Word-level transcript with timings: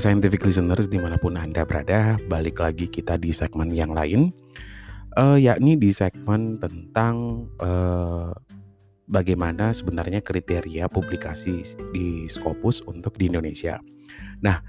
Scientific 0.00 0.40
listeners 0.48 0.88
di 0.88 0.96
mana 0.96 1.20
pun 1.20 1.36
Anda 1.36 1.68
berada, 1.68 2.16
balik 2.24 2.64
lagi 2.64 2.88
kita 2.88 3.20
di 3.20 3.36
segmen 3.36 3.68
yang 3.68 3.92
lain, 3.92 4.32
uh, 5.20 5.36
yakni 5.36 5.76
di 5.76 5.92
segmen 5.92 6.56
tentang 6.56 7.44
uh, 7.60 8.32
bagaimana 9.04 9.76
sebenarnya 9.76 10.24
kriteria 10.24 10.88
publikasi 10.88 11.60
di 11.92 12.24
Scopus 12.32 12.80
untuk 12.88 13.20
di 13.20 13.28
Indonesia. 13.28 13.76
Nah, 14.40 14.64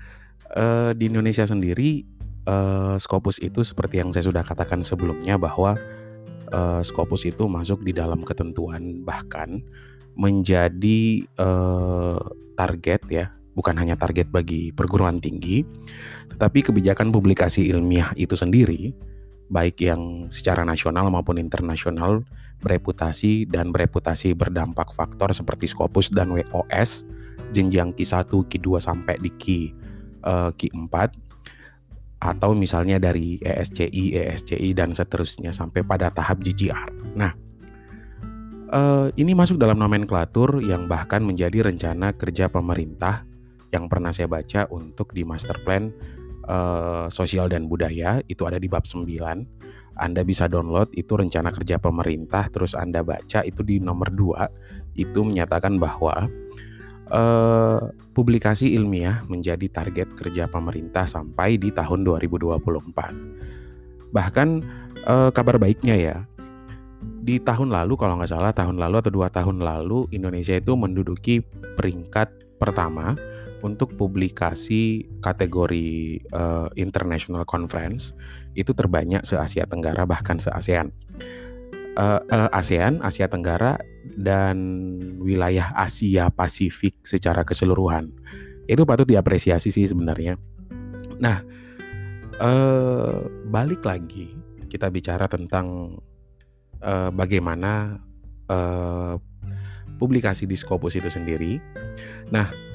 uh, 0.52 0.92
di 0.92 1.08
Indonesia 1.08 1.48
sendiri, 1.48 2.04
uh, 2.52 3.00
Scopus 3.00 3.40
itu 3.40 3.64
seperti 3.64 4.04
yang 4.04 4.12
saya 4.12 4.28
sudah 4.28 4.44
katakan 4.44 4.84
sebelumnya 4.84 5.40
bahwa 5.40 5.80
uh, 6.52 6.84
Scopus 6.84 7.24
itu 7.24 7.48
masuk 7.48 7.88
di 7.88 7.96
dalam 7.96 8.20
ketentuan 8.28 9.08
bahkan 9.08 9.64
menjadi 10.20 11.24
uh, 11.40 12.20
target 12.60 13.02
ya 13.08 13.32
bukan 13.54 13.76
hanya 13.76 14.00
target 14.00 14.32
bagi 14.32 14.72
perguruan 14.72 15.20
tinggi, 15.20 15.64
tetapi 16.32 16.72
kebijakan 16.72 17.12
publikasi 17.12 17.68
ilmiah 17.68 18.16
itu 18.16 18.36
sendiri, 18.36 18.96
baik 19.52 19.84
yang 19.84 20.32
secara 20.32 20.64
nasional 20.64 21.12
maupun 21.12 21.36
internasional, 21.36 22.24
bereputasi 22.64 23.50
dan 23.50 23.74
bereputasi 23.76 24.32
berdampak 24.38 24.96
faktor 24.96 25.36
seperti 25.36 25.68
Scopus 25.68 26.14
dan 26.14 26.32
WOS, 26.32 27.04
jenjang 27.52 27.92
Q1, 27.92 28.32
Q2 28.32 28.68
sampai 28.80 29.20
di 29.20 29.32
Q, 29.36 29.44
uh, 30.24 30.50
Q4, 30.56 30.96
atau 32.22 32.54
misalnya 32.54 33.02
dari 33.02 33.42
ESCI, 33.42 34.14
ESCI, 34.14 34.78
dan 34.78 34.94
seterusnya 34.94 35.52
sampai 35.52 35.82
pada 35.82 36.14
tahap 36.14 36.40
GGR. 36.40 37.18
Nah, 37.18 37.34
uh, 38.70 39.10
ini 39.18 39.34
masuk 39.34 39.58
dalam 39.58 39.82
nomenklatur 39.82 40.62
yang 40.62 40.86
bahkan 40.86 41.26
menjadi 41.26 41.66
rencana 41.66 42.14
kerja 42.14 42.48
pemerintah 42.48 43.26
yang 43.72 43.88
pernah 43.88 44.12
saya 44.12 44.28
baca 44.28 44.68
untuk 44.72 45.16
di 45.16 45.24
master 45.24 45.64
plan 45.64 45.92
uh, 46.48 47.08
sosial 47.08 47.48
dan 47.48 47.72
budaya 47.72 48.20
itu 48.28 48.44
ada 48.48 48.60
di 48.60 48.68
bab 48.68 48.84
9. 48.84 49.08
Anda 50.00 50.24
bisa 50.24 50.48
download 50.48 50.96
itu 50.96 51.20
rencana 51.20 51.52
kerja 51.52 51.80
pemerintah 51.80 52.48
terus 52.48 52.76
Anda 52.76 53.04
baca 53.04 53.44
itu 53.44 53.64
di 53.64 53.80
nomor 53.84 54.12
2 54.12 55.00
itu 55.00 55.24
menyatakan 55.24 55.80
bahwa 55.80 56.28
uh, 57.12 57.92
publikasi 58.12 58.76
ilmiah 58.76 59.24
menjadi 59.28 59.68
target 59.72 60.16
kerja 60.16 60.48
pemerintah 60.48 61.08
sampai 61.08 61.60
di 61.60 61.72
tahun 61.72 62.04
2024. 62.08 64.12
Bahkan 64.12 64.48
uh, 65.08 65.32
kabar 65.32 65.56
baiknya 65.56 65.96
ya, 65.96 66.18
di 67.22 67.40
tahun 67.40 67.72
lalu 67.72 67.96
kalau 67.96 68.20
nggak 68.20 68.32
salah 68.32 68.52
tahun 68.52 68.82
lalu 68.82 68.96
atau 69.02 69.12
dua 69.14 69.30
tahun 69.30 69.62
lalu 69.62 70.10
Indonesia 70.12 70.58
itu 70.58 70.74
menduduki 70.74 71.46
peringkat 71.78 72.58
pertama 72.58 73.14
untuk 73.62 73.94
publikasi 73.98 75.06
kategori 75.22 76.22
uh, 76.34 76.68
international 76.78 77.46
conference 77.46 78.14
itu 78.58 78.74
terbanyak 78.74 79.24
se 79.24 79.38
Asia 79.38 79.66
Tenggara 79.70 80.04
bahkan 80.06 80.42
se 80.42 80.50
ASEAN. 80.52 80.90
Uh, 81.92 82.24
uh, 82.32 82.50
ASEAN, 82.56 83.04
Asia 83.04 83.28
Tenggara 83.28 83.78
dan 84.18 84.58
wilayah 85.22 85.76
Asia 85.76 86.32
Pasifik 86.32 86.98
secara 87.06 87.44
keseluruhan. 87.46 88.12
Itu 88.66 88.88
patut 88.88 89.06
diapresiasi 89.08 89.70
sih 89.70 89.86
sebenarnya. 89.86 90.40
Nah, 91.20 91.44
uh, 92.42 93.28
balik 93.52 93.86
lagi 93.86 94.34
kita 94.72 94.88
bicara 94.88 95.28
tentang 95.28 96.00
uh, 96.80 97.12
bagaimana 97.12 98.00
uh, 98.48 99.20
publikasi 100.00 100.50
di 100.50 100.58
Scopus 100.58 100.98
itu 100.98 101.12
sendiri. 101.12 101.62
Nah, 102.34 102.71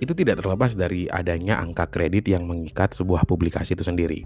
itu 0.00 0.16
tidak 0.16 0.40
terlepas 0.40 0.72
dari 0.72 1.04
adanya 1.12 1.60
angka 1.60 1.86
kredit 1.92 2.24
yang 2.24 2.48
mengikat 2.48 2.96
sebuah 2.96 3.28
publikasi 3.28 3.76
itu 3.76 3.84
sendiri. 3.84 4.24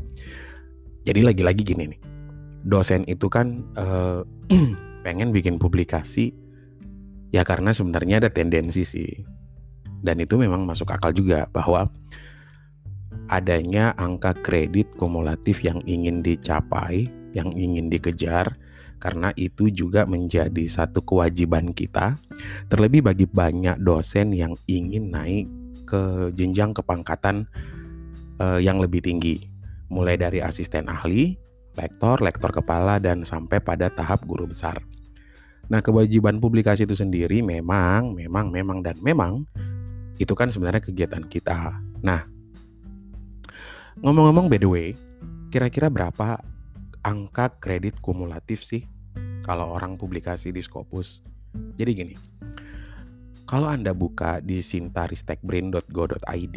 Jadi 1.02 1.20
lagi-lagi 1.20 1.66
gini 1.66 1.90
nih, 1.90 2.00
dosen 2.62 3.02
itu 3.10 3.26
kan 3.26 3.66
uh, 3.74 4.22
pengen 5.04 5.34
bikin 5.34 5.58
publikasi 5.60 6.32
ya 7.34 7.42
karena 7.42 7.74
sebenarnya 7.74 8.22
ada 8.24 8.30
tendensi 8.30 8.86
sih, 8.86 9.10
dan 10.00 10.22
itu 10.22 10.38
memang 10.38 10.62
masuk 10.62 10.94
akal 10.94 11.10
juga 11.10 11.50
bahwa 11.50 11.90
adanya 13.26 13.92
angka 13.98 14.38
kredit 14.38 14.94
kumulatif 14.94 15.66
yang 15.66 15.82
ingin 15.84 16.22
dicapai, 16.22 17.10
yang 17.34 17.50
ingin 17.50 17.90
dikejar, 17.90 18.54
karena 19.02 19.34
itu 19.34 19.74
juga 19.74 20.06
menjadi 20.06 20.64
satu 20.70 21.02
kewajiban 21.02 21.74
kita, 21.74 22.14
terlebih 22.70 23.02
bagi 23.02 23.26
banyak 23.26 23.82
dosen 23.82 24.30
yang 24.30 24.54
ingin 24.70 25.10
naik 25.10 25.50
ke 25.94 26.00
jenjang 26.34 26.75
kepangkatan 26.75 27.47
uh, 28.43 28.59
yang 28.59 28.82
lebih 28.82 28.99
tinggi, 28.99 29.47
mulai 29.87 30.19
dari 30.19 30.43
asisten 30.43 30.91
ahli, 30.91 31.38
lektor, 31.78 32.19
lektor 32.19 32.50
kepala, 32.50 32.99
dan 32.99 33.22
sampai 33.22 33.62
pada 33.62 33.87
tahap 33.94 34.27
guru 34.27 34.50
besar. 34.50 34.82
Nah, 35.71 35.78
kewajiban 35.78 36.43
publikasi 36.43 36.82
itu 36.82 36.99
sendiri 36.99 37.47
memang, 37.47 38.10
memang, 38.10 38.50
memang, 38.50 38.82
dan 38.82 38.99
memang 38.99 39.47
itu 40.19 40.34
kan 40.34 40.50
sebenarnya 40.50 40.82
kegiatan 40.82 41.22
kita. 41.31 41.78
Nah, 42.03 42.26
ngomong-ngomong 44.03 44.50
by 44.50 44.59
the 44.59 44.69
way, 44.69 44.88
kira-kira 45.55 45.87
berapa 45.87 46.43
angka 47.06 47.55
kredit 47.62 48.03
kumulatif 48.03 48.66
sih 48.66 48.82
kalau 49.47 49.71
orang 49.71 49.94
publikasi 49.94 50.50
di 50.50 50.59
Scopus? 50.59 51.22
Jadi 51.78 51.91
gini, 51.94 52.15
kalau 53.44 53.69
Anda 53.69 53.93
buka 53.93 54.41
di 54.41 54.65
sintaristekbrain.go.id, 54.65 56.56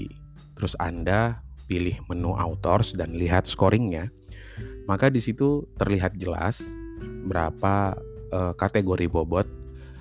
terus 0.56 0.74
Anda 0.80 1.44
pilih 1.68 2.00
menu 2.08 2.32
authors 2.32 2.96
dan 2.96 3.12
lihat 3.20 3.44
scoringnya, 3.44 4.08
maka 4.88 5.12
di 5.12 5.20
situ 5.20 5.68
terlihat 5.76 6.16
jelas 6.16 6.64
berapa 7.28 8.00
uh, 8.32 8.56
kategori 8.56 9.12
bobot 9.12 9.46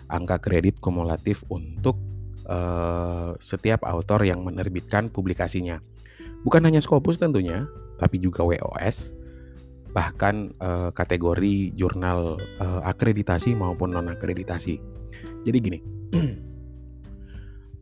angka 0.06 0.38
kredit 0.38 0.78
kumulatif 0.78 1.42
untuk 1.50 1.98
uh, 2.46 3.34
setiap 3.42 3.82
author 3.82 4.22
yang 4.22 4.46
menerbitkan 4.46 5.10
publikasinya. 5.10 5.82
Bukan 6.46 6.62
hanya 6.62 6.78
Scopus 6.78 7.18
tentunya, 7.18 7.66
tapi 7.98 8.22
juga 8.22 8.46
WOS, 8.46 9.18
bahkan 9.90 10.54
uh, 10.62 10.94
kategori 10.94 11.74
jurnal 11.74 12.38
uh, 12.62 12.80
akreditasi 12.86 13.58
maupun 13.58 13.90
non 13.90 14.06
akreditasi. 14.06 14.78
Jadi 15.42 15.58
gini, 15.58 15.78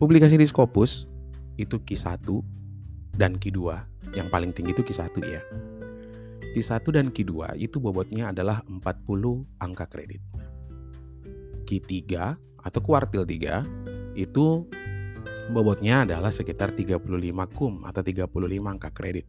Publikasi 0.05 0.37
di 0.37 0.45
Scopus 0.45 1.09
itu 1.57 1.81
Q1 1.81 2.29
dan 3.17 3.41
Q2. 3.41 3.73
Yang 4.13 4.29
paling 4.29 4.53
tinggi 4.53 4.77
itu 4.77 4.85
Q1 4.85 5.17
ya. 5.25 5.41
Q1 6.53 6.85
dan 6.93 7.09
Q2 7.09 7.57
itu 7.57 7.81
bobotnya 7.81 8.29
adalah 8.29 8.61
40 8.69 8.85
angka 9.65 9.89
kredit. 9.89 10.21
Q3 11.65 11.97
atau 12.37 12.81
kuartil 12.85 13.25
3 13.25 13.65
itu 14.21 14.69
bobotnya 15.49 16.05
adalah 16.05 16.29
sekitar 16.29 16.77
35 16.77 17.01
kum 17.57 17.89
atau 17.89 18.05
35 18.05 18.29
angka 18.61 18.93
kredit. 18.93 19.25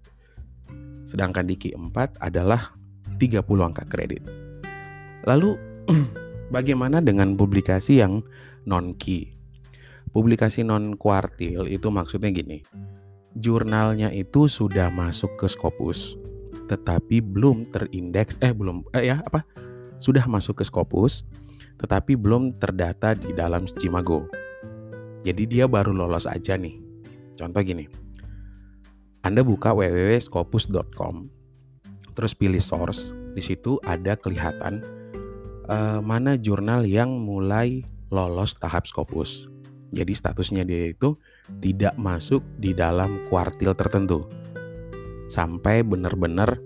Sedangkan 1.08 1.48
di 1.48 1.56
Q4 1.56 2.20
adalah 2.20 2.76
30 3.16 3.48
angka 3.64 3.88
kredit. 3.88 4.28
Lalu 5.24 5.56
bagaimana 6.56 7.00
dengan 7.00 7.32
publikasi 7.40 8.04
yang 8.04 8.28
non-key 8.68 9.35
Publikasi 10.16 10.64
non 10.64 10.96
kuartil 10.96 11.68
itu 11.68 11.92
maksudnya 11.92 12.32
gini. 12.32 12.64
Jurnalnya 13.36 14.16
itu 14.16 14.48
sudah 14.48 14.88
masuk 14.88 15.36
ke 15.36 15.52
Scopus, 15.52 16.16
tetapi 16.72 17.20
belum 17.20 17.68
terindeks 17.68 18.40
eh 18.40 18.56
belum 18.56 18.88
eh 18.96 19.12
ya 19.12 19.20
apa? 19.28 19.44
Sudah 20.00 20.24
masuk 20.24 20.64
ke 20.64 20.64
Scopus, 20.64 21.28
tetapi 21.84 22.16
belum 22.16 22.56
terdata 22.64 23.12
di 23.12 23.36
dalam 23.36 23.68
Scimago. 23.68 24.24
Jadi 25.28 25.44
dia 25.52 25.68
baru 25.68 25.92
lolos 25.92 26.32
aja 26.32 26.56
nih. 26.56 26.80
Contoh 27.36 27.60
gini. 27.60 27.84
Anda 29.20 29.44
buka 29.44 29.76
www.scopus.com, 29.76 31.28
terus 32.16 32.32
pilih 32.32 32.64
source. 32.64 33.12
Di 33.36 33.44
situ 33.44 33.84
ada 33.84 34.16
kelihatan 34.16 34.80
uh, 35.68 36.00
mana 36.00 36.40
jurnal 36.40 36.88
yang 36.88 37.12
mulai 37.20 37.84
lolos 38.14 38.56
tahap 38.56 38.88
Scopus. 38.88 39.55
Jadi 39.96 40.12
statusnya 40.12 40.68
dia 40.68 40.92
itu 40.92 41.16
tidak 41.64 41.96
masuk 41.96 42.44
di 42.60 42.76
dalam 42.76 43.24
kuartil 43.32 43.72
tertentu. 43.72 44.28
Sampai 45.32 45.88
benar-benar 45.88 46.60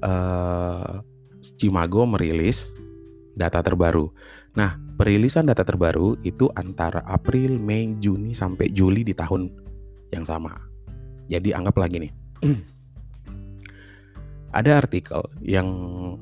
uh, 0.00 1.04
Cimago 1.60 2.08
merilis 2.08 2.72
data 3.36 3.60
terbaru. 3.60 4.08
Nah, 4.56 4.80
perilisan 4.96 5.44
data 5.44 5.68
terbaru 5.68 6.16
itu 6.24 6.48
antara 6.56 7.04
April, 7.04 7.60
Mei, 7.60 7.92
Juni 8.00 8.32
sampai 8.32 8.72
Juli 8.72 9.04
di 9.04 9.12
tahun 9.12 9.52
yang 10.16 10.24
sama. 10.24 10.56
Jadi 11.28 11.52
anggaplah 11.52 11.92
gini. 11.92 12.08
ada 14.56 14.80
artikel 14.80 15.20
yang 15.44 15.68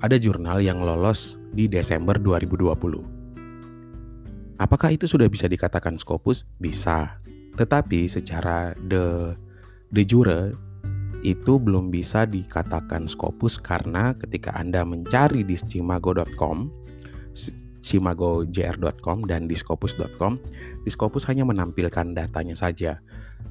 ada 0.03 0.19
jurnal 0.19 0.59
yang 0.59 0.83
lolos 0.83 1.39
di 1.55 1.71
Desember 1.71 2.19
2020 2.19 3.24
Apakah 4.59 4.95
itu 4.95 5.11
sudah 5.11 5.27
bisa 5.27 5.51
dikatakan 5.51 5.99
Scopus? 5.99 6.47
Bisa. 6.63 7.19
Tetapi 7.59 8.07
secara 8.07 8.75
the 8.87 9.35
de 9.95 10.03
jure 10.03 10.55
itu 11.25 11.57
belum 11.57 11.89
bisa 11.89 12.29
dikatakan 12.29 13.09
Scopus 13.09 13.59
karena 13.59 14.15
ketika 14.15 14.53
Anda 14.55 14.85
mencari 14.85 15.43
di 15.43 15.57
Simago.com, 15.57 16.69
simagojr.com 17.81 19.19
dan 19.27 19.49
di 19.49 19.57
Scopus.com, 19.57 20.33
di 20.85 20.91
Scopus 20.93 21.25
hanya 21.27 21.49
menampilkan 21.49 22.13
datanya 22.15 22.55
saja. 22.55 23.01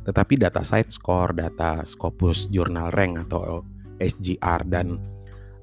Tetapi 0.04 0.40
data 0.40 0.62
site 0.62 0.92
score, 0.92 1.34
data 1.34 1.82
Scopus 1.84 2.48
Journal 2.52 2.92
Rank 2.94 3.28
atau 3.28 3.64
SGR 3.98 4.62
dan 4.68 5.00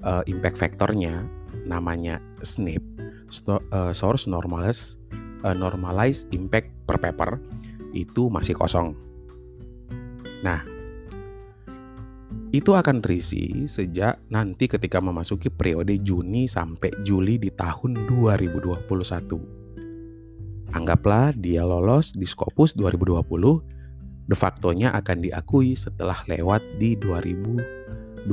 uh, 0.02 0.24
impact 0.26 0.56
factornya 0.58 1.24
namanya 1.68 2.18
SNIP, 2.40 2.82
uh, 3.48 3.92
Source 3.92 4.26
Normalized, 4.26 4.99
uh, 5.44 5.56
Normalized 5.56 6.28
Impact 6.32 6.68
per 6.84 7.00
Paper 7.00 7.40
itu 7.94 8.30
masih 8.30 8.54
kosong. 8.54 8.94
Nah, 10.40 10.64
itu 12.50 12.74
akan 12.74 12.98
terisi 12.98 13.70
sejak 13.70 14.18
nanti 14.26 14.66
ketika 14.66 14.98
memasuki 14.98 15.46
periode 15.50 16.02
Juni 16.02 16.50
sampai 16.50 16.90
Juli 17.06 17.38
di 17.38 17.50
tahun 17.54 18.10
2021. 18.10 18.90
Anggaplah 20.70 21.34
dia 21.34 21.66
lolos 21.66 22.14
di 22.14 22.26
Scopus 22.26 22.78
2020, 22.78 24.30
de 24.30 24.36
factonya 24.38 24.94
akan 24.94 25.26
diakui 25.26 25.74
setelah 25.74 26.22
lewat 26.30 26.62
di 26.78 26.94
2021 26.98 28.26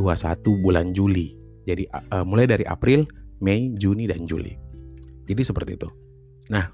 bulan 0.61 0.93
Juli. 0.93 1.33
Jadi 1.65 1.89
uh, 1.89 2.21
mulai 2.21 2.45
dari 2.45 2.65
April, 2.65 3.09
Mei, 3.41 3.73
Juni, 3.73 4.05
dan 4.05 4.29
Juli. 4.29 4.53
Jadi 5.27 5.41
seperti 5.41 5.75
itu. 5.75 5.89
Nah, 6.53 6.71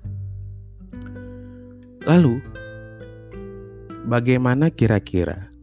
lalu 2.03 2.44
bagaimana 4.07 4.67
kira-kira 4.69 5.53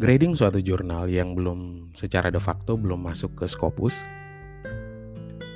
Grading 0.00 0.32
suatu 0.32 0.64
jurnal 0.64 1.12
yang 1.12 1.36
belum 1.36 1.92
secara 1.92 2.32
de 2.32 2.40
facto 2.40 2.72
belum 2.80 3.04
masuk 3.04 3.36
ke 3.36 3.44
Scopus, 3.44 3.92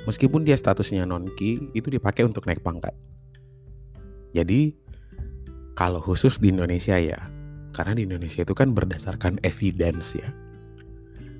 meskipun 0.05 0.45
dia 0.45 0.53
statusnya 0.53 1.01
non-key, 1.01 1.73
itu 1.73 1.89
dipakai 1.89 2.29
untuk 2.29 2.45
naik 2.45 2.61
pangkat. 2.61 2.93
Jadi, 4.37 4.69
kalau 5.73 5.97
khusus 5.97 6.37
di 6.37 6.53
Indonesia 6.53 6.93
ya, 6.93 7.17
karena 7.73 7.97
di 7.97 8.05
Indonesia 8.05 8.45
itu 8.45 8.53
kan 8.53 8.69
berdasarkan 8.77 9.41
evidence 9.41 10.13
ya. 10.13 10.29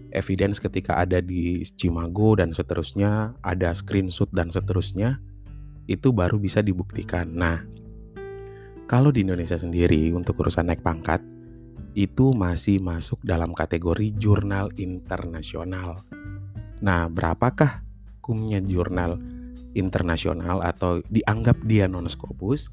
Evidence 0.10 0.58
ketika 0.58 0.98
ada 0.98 1.22
di 1.22 1.62
Cimago 1.78 2.34
dan 2.42 2.58
seterusnya, 2.58 3.38
ada 3.46 3.70
screenshot 3.78 4.34
dan 4.34 4.50
seterusnya, 4.50 5.22
itu 5.86 6.10
baru 6.14 6.42
bisa 6.42 6.62
dibuktikan. 6.62 7.30
Nah, 7.30 7.62
kalau 8.86 9.10
di 9.10 9.26
Indonesia 9.26 9.58
sendiri 9.58 10.14
untuk 10.14 10.38
urusan 10.42 10.70
naik 10.70 10.86
pangkat, 10.86 11.22
itu 11.96 12.36
masih 12.36 12.84
masuk 12.84 13.24
dalam 13.24 13.56
kategori 13.56 14.14
jurnal 14.20 14.70
internasional. 14.76 16.04
Nah, 16.84 17.08
berapakah 17.08 17.82
kumnya 18.20 18.60
jurnal 18.60 19.18
internasional 19.74 20.60
atau 20.60 21.00
dianggap 21.08 21.64
dia 21.64 21.88
non 21.88 22.06
scopus? 22.12 22.68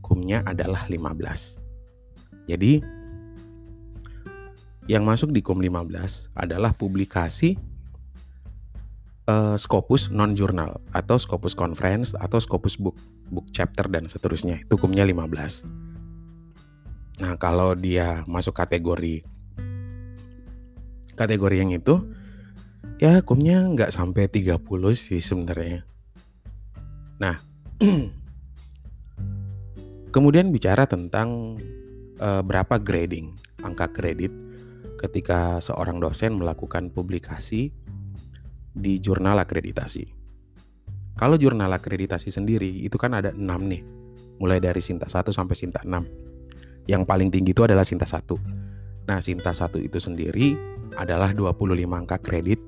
Kumnya 0.00 0.40
adalah 0.46 0.88
15. 0.88 1.62
Jadi, 2.46 2.78
yang 4.86 5.02
masuk 5.02 5.34
di 5.34 5.42
kum 5.42 5.58
15 5.58 6.30
adalah 6.38 6.70
publikasi 6.70 7.58
uh, 9.26 9.56
Scopus 9.58 10.08
non 10.10 10.34
jurnal 10.38 10.80
atau 10.94 11.18
Scopus 11.18 11.54
conference 11.54 12.14
atau 12.16 12.38
Scopus 12.40 12.78
book 12.78 12.96
book 13.30 13.46
chapter 13.50 13.86
dan 13.90 14.06
seterusnya. 14.06 14.62
Itu 14.62 14.78
kumnya 14.78 15.04
15. 15.06 15.66
Nah, 17.16 17.32
kalau 17.40 17.74
dia 17.74 18.22
masuk 18.28 18.54
kategori 18.56 19.24
kategori 21.16 21.56
yang 21.56 21.72
itu 21.72 22.04
ya 23.00 23.24
hukumnya 23.24 23.64
nggak 23.72 23.90
sampai 23.92 24.28
30 24.28 24.60
sih 24.92 25.20
sebenarnya. 25.20 25.82
Nah, 27.16 27.40
kemudian 30.14 30.52
bicara 30.52 30.84
tentang 30.84 31.56
uh, 32.20 32.44
berapa 32.44 32.76
grading, 32.76 33.32
angka 33.64 33.88
kredit 33.96 34.32
ketika 35.00 35.60
seorang 35.60 36.00
dosen 36.00 36.40
melakukan 36.40 36.88
publikasi 36.88 37.72
di 38.76 39.00
jurnal 39.00 39.40
akreditasi. 39.40 40.04
Kalau 41.16 41.40
jurnal 41.40 41.72
akreditasi 41.72 42.28
sendiri 42.28 42.68
itu 42.84 43.00
kan 43.00 43.16
ada 43.16 43.32
6 43.32 43.40
nih, 43.40 43.80
mulai 44.36 44.60
dari 44.60 44.84
Sinta 44.84 45.08
1 45.08 45.32
sampai 45.32 45.56
Sinta 45.56 45.80
6 45.80 46.26
yang 46.86 47.02
paling 47.02 47.32
tinggi 47.34 47.50
itu 47.50 47.66
adalah 47.66 47.82
Sinta 47.82 48.06
1. 48.06 48.36
Nah, 49.06 49.18
Sinta 49.18 49.50
1 49.50 49.82
itu 49.82 49.98
sendiri 49.98 50.54
adalah 50.94 51.34
25 51.34 51.56
angka 51.96 52.18
kredit 52.22 52.62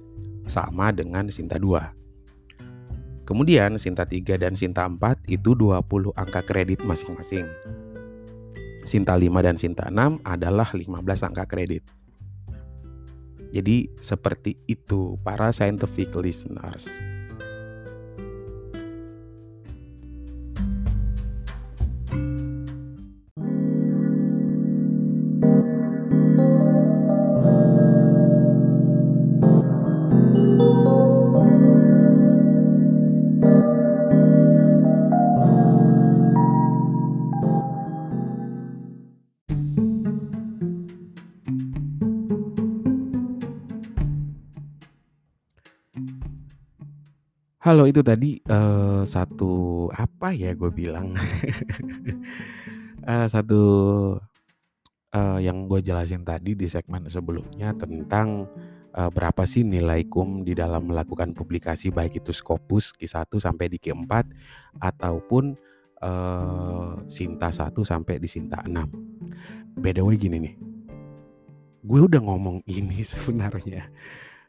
sama 0.51 0.91
dengan 0.91 1.31
Sinta 1.31 1.61
2. 1.61 3.29
Kemudian 3.29 3.77
Sinta 3.77 4.09
3 4.09 4.41
dan 4.41 4.57
Sinta 4.57 4.89
4 4.89 5.29
itu 5.31 5.55
20 5.55 6.17
angka 6.17 6.43
kredit 6.43 6.83
masing-masing. 6.83 7.47
Sinta 8.89 9.15
5 9.15 9.45
dan 9.45 9.57
Sinta 9.61 9.87
6 9.93 10.25
adalah 10.25 10.73
15 10.73 11.29
angka 11.29 11.45
kredit. 11.45 11.85
Jadi 13.49 13.89
seperti 13.99 14.57
itu 14.69 15.17
para 15.25 15.51
scientific 15.51 16.13
listeners. 16.17 17.18
Halo, 47.69 47.85
itu 47.85 48.01
tadi, 48.01 48.41
uh, 48.49 49.05
satu 49.05 49.85
apa 49.93 50.33
ya 50.33 50.57
gue 50.57 50.73
bilang, 50.73 51.13
uh, 53.05 53.29
satu, 53.37 53.61
uh, 55.13 55.37
yang 55.37 55.69
gue 55.69 55.85
jelasin 55.85 56.25
tadi 56.25 56.57
di 56.57 56.65
segmen 56.65 57.13
sebelumnya 57.13 57.77
tentang, 57.77 58.49
uh, 58.97 59.13
berapa 59.13 59.45
sih 59.45 59.69
nilai 59.69 60.09
KUM 60.09 60.49
di 60.49 60.57
dalam 60.57 60.89
melakukan 60.89 61.37
publikasi 61.37 61.93
baik 61.93 62.25
itu 62.25 62.33
Scopus 62.33 62.97
Q1 62.97 63.37
sampai 63.37 63.69
di 63.69 63.77
Q4 63.77 64.13
ataupun, 64.81 65.53
uh, 66.01 67.05
Sinta 67.05 67.53
1 67.53 67.85
sampai 67.85 68.17
di 68.17 68.33
Sinta 68.33 68.65
6. 68.65 69.77
By 69.77 69.93
the 69.93 70.01
way 70.09 70.17
gini 70.17 70.41
nih, 70.41 70.57
gue 71.85 72.01
udah 72.01 72.25
ngomong 72.33 72.65
ini 72.65 73.05
sebenarnya 73.13 73.93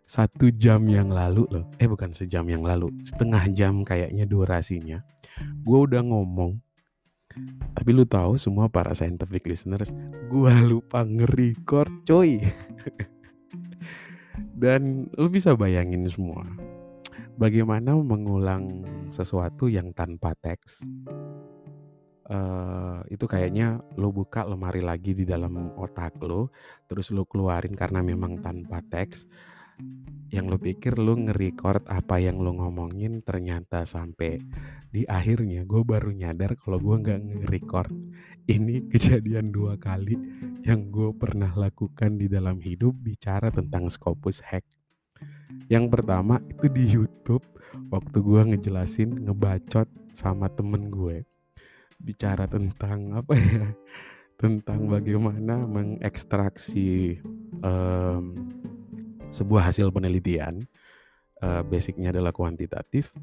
satu 0.09 0.49
jam 0.49 0.89
yang 0.89 1.13
lalu 1.13 1.45
loh, 1.53 1.69
eh 1.77 1.85
bukan 1.85 2.09
sejam 2.17 2.41
yang 2.49 2.65
lalu, 2.65 2.89
setengah 3.05 3.45
jam 3.53 3.85
kayaknya 3.85 4.25
durasinya. 4.25 5.05
Gue 5.61 5.85
udah 5.85 6.01
ngomong, 6.01 6.57
tapi 7.77 7.93
lu 7.93 8.09
tahu 8.09 8.33
semua 8.41 8.65
para 8.73 8.97
scientific 8.97 9.45
listeners, 9.45 9.93
gue 10.33 10.53
lupa 10.65 11.05
nge-record 11.05 11.93
coy. 12.09 12.41
Dan 14.65 15.13
lu 15.13 15.29
bisa 15.29 15.53
bayangin 15.53 16.09
semua, 16.09 16.41
bagaimana 17.37 17.93
mengulang 17.93 18.81
sesuatu 19.13 19.69
yang 19.69 19.93
tanpa 19.93 20.33
teks. 20.41 20.89
Uh, 22.29 23.01
itu 23.09 23.25
kayaknya 23.29 23.81
lo 23.97 24.09
buka 24.09 24.45
lemari 24.45 24.81
lagi 24.81 25.13
di 25.13 25.21
dalam 25.21 25.69
otak 25.77 26.17
lo, 26.25 26.49
terus 26.89 27.13
lo 27.13 27.29
keluarin 27.29 27.77
karena 27.77 28.01
memang 28.01 28.41
tanpa 28.41 28.81
teks 28.89 29.29
yang 30.29 30.45
lu 30.45 30.61
pikir 30.61 30.93
lu 30.93 31.17
nge-record 31.25 31.89
apa 31.89 32.21
yang 32.21 32.37
lu 32.37 32.53
ngomongin 32.53 33.25
ternyata 33.25 33.81
sampai 33.81 34.37
di 34.89 35.01
akhirnya 35.09 35.65
gue 35.65 35.81
baru 35.81 36.13
nyadar 36.13 36.53
kalau 36.57 36.77
gue 36.77 36.95
nggak 37.01 37.19
nge-record. 37.25 37.93
Ini 38.49 38.89
kejadian 38.93 39.53
dua 39.53 39.77
kali 39.77 40.17
yang 40.65 40.89
gue 40.89 41.13
pernah 41.13 41.53
lakukan 41.53 42.17
di 42.17 42.29
dalam 42.29 42.57
hidup 42.61 42.97
bicara 42.97 43.49
tentang 43.53 43.89
Scopus 43.89 44.41
Hack. 44.45 44.65
Yang 45.69 45.85
pertama 45.93 46.41
itu 46.45 46.65
di 46.69 46.83
YouTube 46.89 47.45
waktu 47.93 48.17
gue 48.21 48.41
ngejelasin 48.53 49.29
ngebacot 49.29 49.89
sama 50.13 50.49
temen 50.49 50.89
gue. 50.89 51.25
Bicara 52.01 52.49
tentang 52.49 53.17
apa 53.17 53.33
ya? 53.37 53.69
Tentang 54.39 54.87
bagaimana 54.87 55.67
mengekstraksi 55.67 57.19
um, 57.59 58.39
sebuah 59.29 59.69
hasil 59.69 59.89
penelitian 59.93 60.65
uh, 61.41 61.61
basicnya 61.65 62.13
adalah 62.13 62.33
kuantitatif 62.33 63.13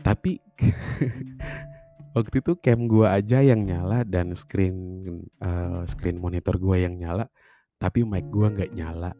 tapi 0.00 0.38
Waktu 2.16 2.40
itu 2.40 2.56
cam 2.64 2.88
gua 2.88 3.20
aja 3.20 3.44
yang 3.44 3.68
nyala 3.68 4.00
dan 4.00 4.32
screen, 4.32 5.04
eee, 5.36 5.84
screen 5.84 6.16
monitor 6.16 6.56
gua 6.56 6.80
yang 6.80 6.96
nyala, 6.96 7.28
tapi 7.76 8.08
mic 8.08 8.32
gua 8.32 8.48
nggak 8.48 8.72
nyala. 8.72 9.12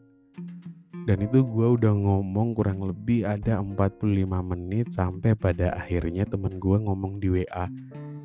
Dan 1.05 1.21
itu 1.21 1.45
gua 1.45 1.77
udah 1.77 1.93
ngomong 1.93 2.57
kurang 2.57 2.81
lebih 2.81 3.21
ada 3.21 3.61
45 3.61 4.41
menit 4.41 4.89
sampai 4.97 5.37
pada 5.37 5.77
akhirnya 5.77 6.25
temen 6.25 6.57
gua 6.57 6.81
ngomong 6.81 7.21
di 7.21 7.29
WA. 7.37 7.69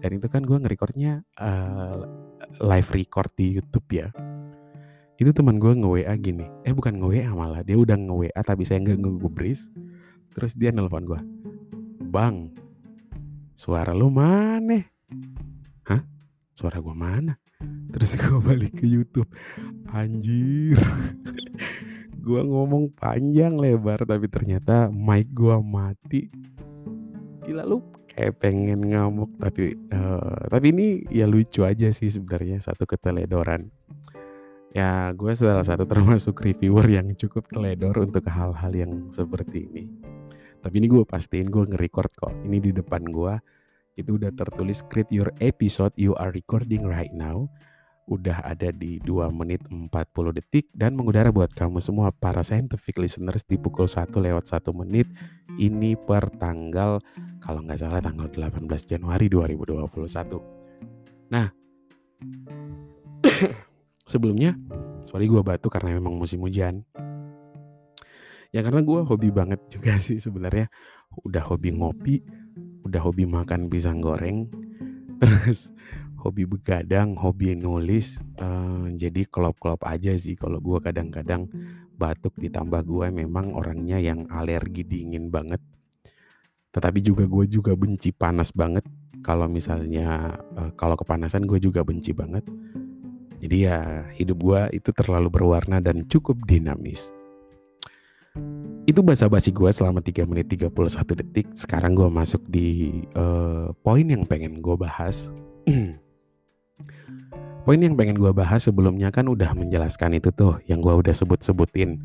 Dan 0.01 0.11
itu 0.17 0.33
kan 0.33 0.41
gua 0.41 0.57
nge-record-nya, 0.65 1.21
eee, 1.21 1.97
live 2.65 2.89
record 2.97 3.29
di 3.37 3.53
YouTube 3.61 3.93
ya. 3.93 4.09
Itu 5.21 5.31
teman 5.37 5.61
gua 5.61 5.77
nge-WA 5.77 6.15
gini, 6.17 6.47
eh 6.65 6.73
bukan 6.73 6.97
nge-WA 6.97 7.31
malah, 7.37 7.61
dia 7.61 7.77
udah 7.77 7.95
nge-WA 7.95 8.41
tapi 8.41 8.65
saya 8.65 8.81
nggak 8.81 9.01
ngegubris. 9.05 9.69
Terus 10.33 10.57
dia 10.57 10.73
nelpon 10.73 11.05
gua, 11.05 11.21
"Bang, 12.09 12.57
suara 13.53 13.93
lu 13.93 14.09
maneh?" 14.09 14.89
"Hah? 15.85 16.01
Suara 16.57 16.81
gua 16.81 16.97
mana?" 16.97 17.37
Terus 17.93 18.17
gua 18.21 18.41
balik 18.41 18.81
ke 18.81 18.87
YouTube, 18.89 19.29
anjir. 19.93 20.81
Gua 22.23 22.47
ngomong 22.47 22.95
panjang 22.95 23.59
lebar 23.59 24.07
tapi 24.07 24.31
ternyata 24.31 24.87
mic 24.95 25.35
gua 25.35 25.59
mati. 25.59 26.31
Gila 27.43 27.67
lu 27.67 27.83
kayak 28.15 28.39
pengen 28.39 28.95
ngamuk 28.95 29.35
tapi, 29.43 29.75
eee, 29.75 30.41
tapi 30.47 30.67
ini 30.71 30.87
ya 31.11 31.27
lucu 31.27 31.67
aja 31.67 31.91
sih 31.91 32.15
sebenarnya, 32.15 32.63
satu 32.63 32.87
keteledoran. 32.87 33.75
Ya 34.73 35.13
gue 35.13 35.33
salah 35.37 35.69
satu 35.69 35.85
termasuk 35.85 36.41
reviewer 36.41 36.89
yang 36.89 37.13
cukup 37.13 37.45
teledor 37.53 37.93
untuk 38.09 38.25
hal-hal 38.25 38.73
yang 38.73 39.13
seperti 39.13 39.69
ini. 39.69 39.85
Tapi 40.65 40.81
ini 40.81 40.89
gue 40.89 41.05
pastiin 41.05 41.53
gue 41.53 41.69
nge-record 41.69 42.13
kok. 42.17 42.33
Ini 42.41 42.57
di 42.57 42.71
depan 42.73 43.05
gue 43.05 43.37
itu 44.01 44.17
udah 44.17 44.33
tertulis 44.33 44.81
create 44.89 45.13
your 45.13 45.29
episode 45.45 45.93
you 46.01 46.17
are 46.17 46.33
recording 46.33 46.89
right 46.89 47.13
now. 47.13 47.45
Udah 48.09 48.41
ada 48.49 48.73
di 48.73 48.97
2 49.05 49.29
menit 49.29 49.61
40 49.69 49.93
detik 50.41 50.73
dan 50.73 50.97
mengudara 50.97 51.29
buat 51.29 51.53
kamu 51.53 51.79
semua 51.79 52.09
para 52.09 52.41
scientific 52.41 52.97
listeners 52.97 53.45
di 53.45 53.61
pukul 53.61 53.85
1 53.85 54.09
lewat 54.09 54.49
1 54.49 54.73
menit. 54.73 55.05
Ini 55.61 56.01
per 56.01 56.33
tanggal 56.41 56.97
kalau 57.45 57.61
nggak 57.61 57.77
salah 57.77 58.01
tanggal 58.01 58.33
18 58.33 58.57
Januari 58.89 59.29
2021. 59.29 60.41
Nah, 61.29 61.62
sebelumnya 64.13 64.53
sorry 65.09 65.25
gue 65.25 65.41
batuk 65.41 65.73
karena 65.73 65.97
memang 65.97 66.17
musim 66.17 66.45
hujan. 66.45 66.85
Ya 68.53 68.61
karena 68.61 68.85
gue 68.85 69.01
hobi 69.09 69.33
banget 69.33 69.61
juga 69.73 69.97
sih 69.97 70.21
sebenarnya. 70.21 70.69
Udah 71.25 71.45
hobi 71.45 71.73
ngopi, 71.77 72.25
udah 72.85 73.01
hobi 73.01 73.29
makan 73.29 73.69
pisang 73.69 74.01
goreng, 74.01 74.49
terus 75.21 75.73
hobi 76.21 76.49
begadang, 76.49 77.17
hobi 77.17 77.57
nulis. 77.57 78.21
Uh, 78.41 78.89
jadi 78.97 79.29
klop-klop 79.29 79.85
aja 79.85 80.17
sih 80.17 80.37
kalau 80.37 80.61
gue 80.61 80.79
kadang-kadang 80.81 81.49
batuk 81.97 82.33
ditambah 82.41 82.81
gue 82.89 83.07
memang 83.13 83.53
orangnya 83.53 84.01
yang 84.01 84.25
alergi 84.33 84.85
dingin 84.85 85.29
banget. 85.29 85.61
Tetapi 86.73 87.05
juga 87.05 87.29
gue 87.29 87.45
juga 87.45 87.77
benci 87.77 88.17
panas 88.17 88.49
banget. 88.57 88.89
Kalau 89.21 89.47
misalnya 89.47 90.41
uh, 90.57 90.73
kalau 90.73 90.97
kepanasan 90.97 91.45
gue 91.45 91.61
juga 91.61 91.85
benci 91.85 92.17
banget. 92.17 92.49
Jadi 93.43 93.67
ya 93.67 94.07
hidup 94.15 94.39
gue 94.39 94.79
itu 94.79 94.95
terlalu 94.95 95.27
berwarna 95.27 95.83
dan 95.83 96.07
cukup 96.07 96.39
dinamis. 96.47 97.11
Itu 98.87 99.03
basa-basi 99.03 99.51
gue 99.51 99.67
selama 99.75 99.99
3 99.99 100.31
menit 100.31 100.47
31 100.55 100.71
detik. 101.19 101.51
Sekarang 101.59 101.99
gue 101.99 102.07
masuk 102.07 102.47
di 102.47 103.03
uh, 103.19 103.75
poin 103.83 104.07
yang 104.07 104.23
pengen 104.23 104.63
gue 104.63 104.79
bahas. 104.79 105.35
poin 107.67 107.81
yang 107.83 107.99
pengen 107.99 108.15
gue 108.15 108.31
bahas 108.31 108.63
sebelumnya 108.63 109.11
kan 109.11 109.27
udah 109.27 109.59
menjelaskan 109.59 110.23
itu 110.23 110.31
tuh 110.31 110.63
yang 110.71 110.79
gue 110.79 110.95
udah 110.95 111.11
sebut-sebutin. 111.11 111.99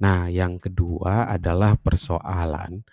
Nah 0.00 0.32
yang 0.32 0.56
kedua 0.56 1.28
adalah 1.28 1.76
persoalan 1.76 2.88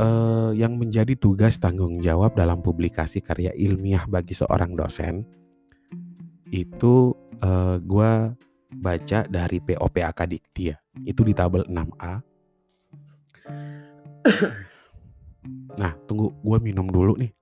uh, 0.00 0.56
yang 0.56 0.80
menjadi 0.80 1.12
tugas 1.20 1.60
tanggung 1.60 2.00
jawab 2.00 2.40
dalam 2.40 2.64
publikasi 2.64 3.20
karya 3.20 3.52
ilmiah 3.52 4.08
bagi 4.08 4.32
seorang 4.32 4.72
dosen 4.72 5.41
itu 6.52 7.16
uh, 7.40 7.80
gue 7.80 8.12
baca 8.76 9.18
dari 9.24 9.58
POPAK 9.58 10.18
Dikti 10.28 10.62
ya. 10.68 10.76
Itu 11.00 11.24
di 11.24 11.32
tabel 11.32 11.64
6A. 11.64 12.12
nah, 15.80 15.92
tunggu 16.04 16.28
gue 16.44 16.58
minum 16.60 16.86
dulu 16.92 17.16
nih. 17.16 17.32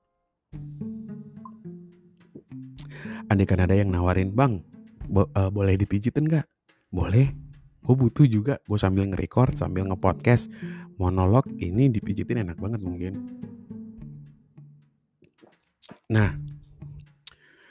Andai 3.26 3.46
kan 3.46 3.62
ada 3.62 3.74
yang 3.74 3.90
nawarin, 3.90 4.34
bang, 4.34 4.58
bo 5.06 5.26
uh, 5.34 5.50
boleh 5.50 5.78
dipijitin 5.78 6.26
nggak? 6.26 6.46
Boleh. 6.90 7.30
Gue 7.82 7.94
butuh 7.94 8.26
juga, 8.26 8.58
gue 8.62 8.78
sambil 8.78 9.06
nge-record, 9.10 9.58
sambil 9.58 9.86
nge-podcast, 9.86 10.50
monolog, 10.98 11.46
ini 11.58 11.90
dipijitin 11.90 12.46
enak 12.46 12.58
banget 12.58 12.82
mungkin. 12.82 13.14
Nah, 16.10 16.34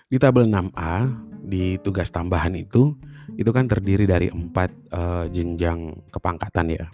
di 0.09 0.17
tabel 0.17 0.47
6A 0.47 1.28
di 1.49 1.81
tugas 1.81 2.13
tambahan 2.13 2.53
itu 2.53 2.93
itu 3.35 3.49
kan 3.49 3.65
terdiri 3.65 4.05
dari 4.05 4.29
empat 4.29 4.69
uh, 4.93 5.25
jenjang 5.33 5.97
kepangkatan 6.13 6.77
ya. 6.77 6.85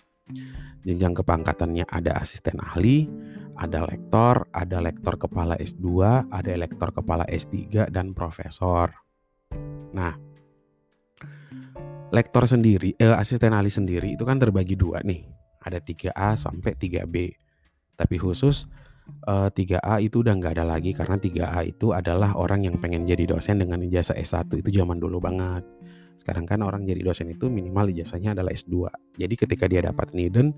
Jenjang 0.86 1.18
kepangkatannya 1.18 1.90
ada 1.90 2.16
asisten 2.22 2.62
ahli, 2.62 3.10
ada 3.58 3.84
lektor, 3.90 4.46
ada 4.54 4.78
lektor 4.80 5.18
kepala 5.18 5.58
S2, 5.58 5.86
ada 6.30 6.54
lektor 6.56 6.94
kepala 6.94 7.26
S3 7.26 7.90
dan 7.90 8.14
profesor. 8.14 8.94
Nah, 9.96 10.14
lektor 12.14 12.46
sendiri, 12.46 12.94
eh, 13.00 13.16
asisten 13.16 13.56
ahli 13.56 13.72
sendiri 13.72 14.14
itu 14.14 14.24
kan 14.28 14.38
terbagi 14.38 14.78
dua 14.78 15.02
nih. 15.02 15.26
Ada 15.66 15.82
3A 15.82 16.38
sampai 16.38 16.78
3B. 16.78 17.34
Tapi 17.98 18.16
khusus 18.22 18.70
uh, 19.26 19.50
3A 19.50 20.02
itu 20.02 20.22
udah 20.22 20.34
nggak 20.38 20.54
ada 20.58 20.66
lagi 20.66 20.94
karena 20.94 21.18
3A 21.18 21.60
itu 21.66 21.92
adalah 21.94 22.38
orang 22.38 22.66
yang 22.66 22.76
pengen 22.78 23.06
jadi 23.06 23.26
dosen 23.30 23.62
dengan 23.62 23.82
ijazah 23.82 24.18
S1 24.18 24.50
itu 24.62 24.70
zaman 24.74 24.98
dulu 25.02 25.22
banget. 25.22 25.66
Sekarang 26.16 26.48
kan 26.48 26.64
orang 26.64 26.88
jadi 26.88 27.02
dosen 27.04 27.30
itu 27.30 27.52
minimal 27.52 27.92
ijazahnya 27.92 28.34
adalah 28.38 28.56
S2. 28.56 28.88
Jadi 29.20 29.34
ketika 29.36 29.66
dia 29.68 29.84
dapat 29.84 30.16
niden 30.16 30.56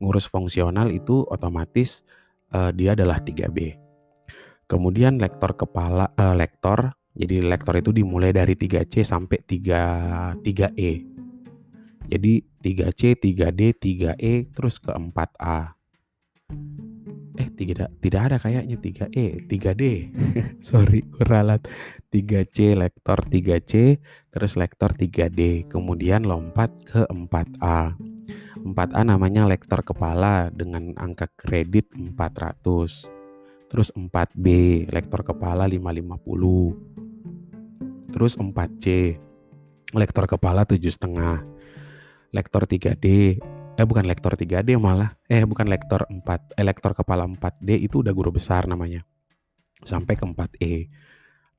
ngurus 0.00 0.28
fungsional 0.28 0.92
itu 0.92 1.24
otomatis 1.28 2.04
uh, 2.52 2.70
dia 2.74 2.92
adalah 2.92 3.18
3B. 3.22 3.78
Kemudian 4.70 5.18
lektor 5.18 5.58
kepala 5.58 6.14
uh, 6.14 6.34
lektor 6.36 6.94
jadi 7.10 7.42
lektor 7.42 7.74
itu 7.74 7.90
dimulai 7.90 8.30
dari 8.30 8.54
3C 8.54 9.02
sampai 9.02 9.42
3 9.42 10.38
3E. 10.46 10.92
Jadi 12.10 12.32
3C, 12.58 13.22
3D, 13.22 13.60
3E 13.78 14.50
terus 14.50 14.82
ke 14.82 14.90
4A 14.90 15.78
eh 17.40 17.48
tidak 17.56 17.88
tidak 18.04 18.20
ada 18.28 18.36
kayaknya 18.36 18.76
3E 18.76 19.48
3D 19.48 19.82
sorry 20.68 21.00
kuralat. 21.08 21.64
3C 22.10 22.74
lektor 22.74 23.22
3C 23.22 24.02
terus 24.34 24.58
lektor 24.58 24.90
3D 24.92 25.70
kemudian 25.70 26.26
lompat 26.26 26.74
ke 26.82 27.06
4A 27.06 27.94
4A 28.60 29.00
namanya 29.06 29.46
lektor 29.46 29.86
kepala 29.86 30.50
dengan 30.50 30.90
angka 30.98 31.30
kredit 31.38 31.94
400 31.94 33.06
terus 33.70 33.94
4B 33.94 34.46
lektor 34.90 35.22
kepala 35.22 35.70
550 35.70 38.10
terus 38.10 38.34
4C 38.34 39.14
lektor 39.94 40.30
kepala 40.30 40.62
tujuh 40.66 40.90
setengah. 40.90 41.42
Lektor 42.30 42.66
3D 42.66 43.38
eh 43.80 43.86
bukan 43.88 44.04
lektor 44.04 44.36
3D 44.36 44.76
malah. 44.76 45.16
Eh 45.24 45.48
bukan 45.48 45.64
lektor 45.64 46.04
4 46.04 46.60
eh 46.60 46.64
lektor 46.68 46.92
kepala 46.92 47.24
4D 47.24 47.80
itu 47.80 48.04
udah 48.04 48.12
guru 48.12 48.36
besar 48.36 48.68
namanya. 48.68 49.08
Sampai 49.80 50.20
ke 50.20 50.28
4E 50.28 50.92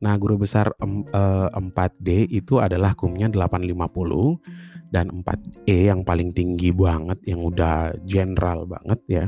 nah 0.02 0.18
guru 0.18 0.42
besar 0.42 0.74
em, 0.82 1.06
eh, 1.06 1.50
4D 1.54 2.26
itu 2.34 2.58
adalah 2.58 2.98
kumnya 2.98 3.30
850 3.30 4.42
dan 4.90 5.14
4E 5.14 5.94
yang 5.94 6.02
paling 6.02 6.34
tinggi 6.34 6.74
banget 6.74 7.22
yang 7.30 7.46
udah 7.46 7.94
general 8.02 8.66
banget 8.66 9.00
ya 9.06 9.26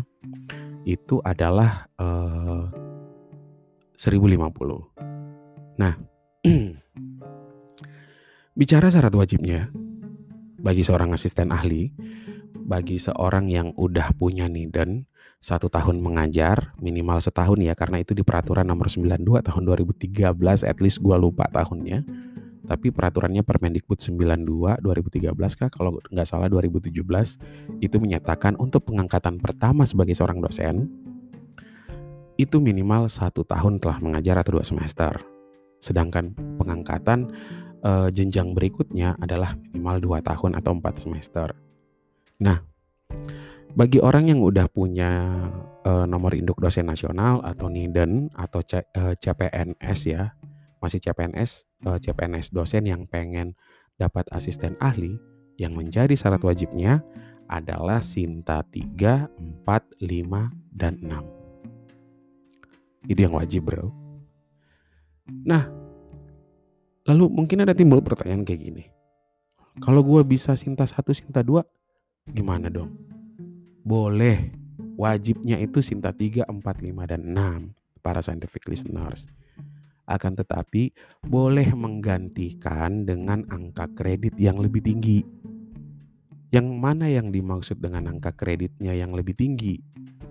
itu 0.82 1.22
adalah 1.22 1.86
eh, 2.02 2.66
1050 4.02 5.78
nah 5.78 5.94
bicara 8.60 8.90
syarat 8.90 9.14
wajibnya 9.14 9.70
bagi 10.58 10.82
seorang 10.82 11.14
asisten 11.14 11.54
ahli 11.54 11.94
bagi 12.64 12.98
seorang 12.98 13.52
yang 13.52 13.76
udah 13.76 14.16
punya 14.16 14.48
nih 14.48 14.72
dan 14.72 14.90
satu 15.44 15.68
tahun 15.68 16.00
mengajar 16.00 16.72
minimal 16.80 17.20
setahun 17.20 17.60
ya 17.60 17.76
karena 17.76 18.00
itu 18.00 18.16
di 18.16 18.24
peraturan 18.24 18.64
nomor 18.64 18.88
92 18.88 19.20
tahun 19.44 19.62
2013 19.68 20.64
at 20.64 20.78
least 20.80 21.04
gua 21.04 21.20
lupa 21.20 21.44
tahunnya 21.52 22.08
tapi 22.64 22.96
peraturannya 22.96 23.44
Permendikbud 23.44 24.00
92 24.00 24.80
2013 24.80 25.36
kah 25.36 25.68
kalau 25.68 26.00
nggak 26.08 26.28
salah 26.28 26.48
2017 26.48 26.96
itu 27.84 27.96
menyatakan 28.00 28.56
untuk 28.56 28.88
pengangkatan 28.88 29.36
pertama 29.44 29.84
sebagai 29.84 30.16
seorang 30.16 30.40
dosen 30.40 30.88
itu 32.40 32.58
minimal 32.58 33.12
satu 33.12 33.46
tahun 33.46 33.78
telah 33.78 34.02
mengajar 34.02 34.42
atau 34.42 34.58
dua 34.58 34.66
semester. 34.66 35.22
Sedangkan 35.78 36.34
pengangkatan 36.58 37.30
uh, 37.86 38.10
jenjang 38.10 38.58
berikutnya 38.58 39.20
adalah 39.22 39.54
minimal 39.70 40.02
dua 40.02 40.20
tahun 40.26 40.58
atau 40.58 40.74
empat 40.74 41.04
semester. 41.04 41.54
Nah, 42.44 42.60
bagi 43.72 44.04
orang 44.04 44.28
yang 44.28 44.44
udah 44.44 44.68
punya 44.68 45.32
uh, 45.88 46.04
nomor 46.04 46.36
induk 46.36 46.60
dosen 46.60 46.92
nasional 46.92 47.40
atau 47.40 47.72
NIDEN 47.72 48.28
atau 48.36 48.60
C, 48.60 48.84
uh, 48.84 49.16
CPNS 49.16 50.00
ya, 50.12 50.36
masih 50.84 51.00
CPNS, 51.00 51.72
uh, 51.88 51.96
CPNS 51.96 52.52
dosen 52.52 52.84
yang 52.84 53.08
pengen 53.08 53.56
dapat 53.96 54.28
asisten 54.36 54.76
ahli, 54.84 55.16
yang 55.56 55.72
menjadi 55.72 56.12
syarat 56.20 56.44
wajibnya 56.44 57.00
adalah 57.48 58.04
Sinta 58.04 58.60
3, 58.68 59.32
4, 59.64 60.04
5, 60.04 60.52
dan 60.74 60.98
6. 61.00 63.08
Itu 63.08 63.20
yang 63.24 63.40
wajib 63.40 63.72
bro. 63.72 63.88
Nah, 65.48 65.72
lalu 67.08 67.32
mungkin 67.32 67.64
ada 67.64 67.72
timbul 67.72 68.04
pertanyaan 68.04 68.44
kayak 68.44 68.62
gini. 68.64 68.84
Kalau 69.80 70.04
gue 70.06 70.22
bisa 70.28 70.60
Sinta 70.60 70.84
1, 70.88 71.14
Sinta 71.14 71.46
2, 71.46 71.83
gimana 72.30 72.72
dong? 72.72 72.96
Boleh, 73.84 74.52
wajibnya 74.96 75.60
itu 75.60 75.84
Sinta 75.84 76.16
3, 76.16 76.48
4, 76.48 76.56
5, 76.56 77.04
dan 77.10 77.22
6 77.36 77.76
para 78.04 78.24
scientific 78.24 78.68
listeners. 78.68 79.28
Akan 80.04 80.36
tetapi 80.36 80.92
boleh 81.24 81.72
menggantikan 81.72 83.08
dengan 83.08 83.48
angka 83.48 83.88
kredit 83.96 84.36
yang 84.36 84.60
lebih 84.60 84.84
tinggi. 84.84 85.24
Yang 86.52 86.68
mana 86.76 87.08
yang 87.08 87.32
dimaksud 87.32 87.80
dengan 87.80 88.12
angka 88.12 88.36
kreditnya 88.36 88.94
yang 88.94 89.16
lebih 89.16 89.34
tinggi? 89.34 89.80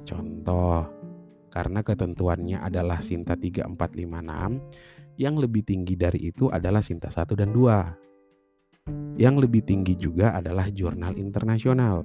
Contoh, 0.04 0.87
karena 1.49 1.84
ketentuannya 1.84 2.61
adalah 2.61 3.00
Sinta 3.04 3.37
3, 3.37 3.68
4, 3.68 3.76
5, 3.76 4.20
6. 4.25 5.20
Yang 5.20 5.34
lebih 5.44 5.62
tinggi 5.68 5.94
dari 5.96 6.32
itu 6.32 6.49
adalah 6.49 6.80
Sinta 6.80 7.12
1 7.12 7.37
dan 7.37 7.52
2. 7.52 8.12
Yang 9.15 9.47
lebih 9.47 9.62
tinggi 9.62 9.95
juga 9.95 10.35
adalah 10.35 10.67
jurnal 10.73 11.15
internasional. 11.15 12.03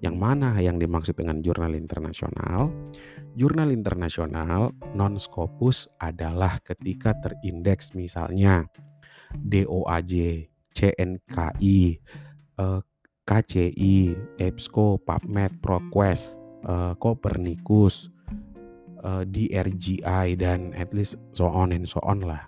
Yang 0.00 0.16
mana 0.16 0.56
yang 0.60 0.76
dimaksud 0.76 1.16
dengan 1.16 1.40
jurnal 1.40 1.72
internasional? 1.76 2.72
Jurnal 3.36 3.72
internasional 3.72 4.76
non-scopus 4.92 5.88
adalah 6.00 6.60
ketika 6.60 7.16
terindeks 7.20 7.96
misalnya 7.96 8.68
DOAJ, 9.32 10.44
CNKI, 10.72 11.80
eh, 12.58 12.80
KCI, 13.24 13.96
EBSCO, 14.36 15.00
PubMed, 15.00 15.62
ProQuest, 15.62 16.24
eh, 16.66 16.92
Copernicus, 16.98 18.10
uh, 19.04 19.24
di 19.24 19.48
RGI 19.52 20.36
dan 20.36 20.72
at 20.76 20.92
least 20.92 21.16
so 21.32 21.48
on 21.48 21.72
and 21.72 21.88
so 21.88 22.00
on 22.04 22.20
lah. 22.24 22.44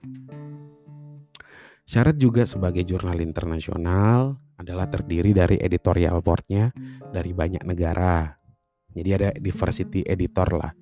Syarat 1.82 2.14
juga 2.14 2.46
sebagai 2.46 2.86
jurnal 2.86 3.18
internasional 3.18 4.38
adalah 4.54 4.86
terdiri 4.86 5.34
dari 5.34 5.58
editorial 5.58 6.22
boardnya 6.22 6.70
dari 7.10 7.34
banyak 7.34 7.66
negara. 7.66 8.30
Jadi 8.92 9.10
ada 9.10 9.30
diversity 9.34 10.06
editor 10.06 10.48
lah. 10.54 10.72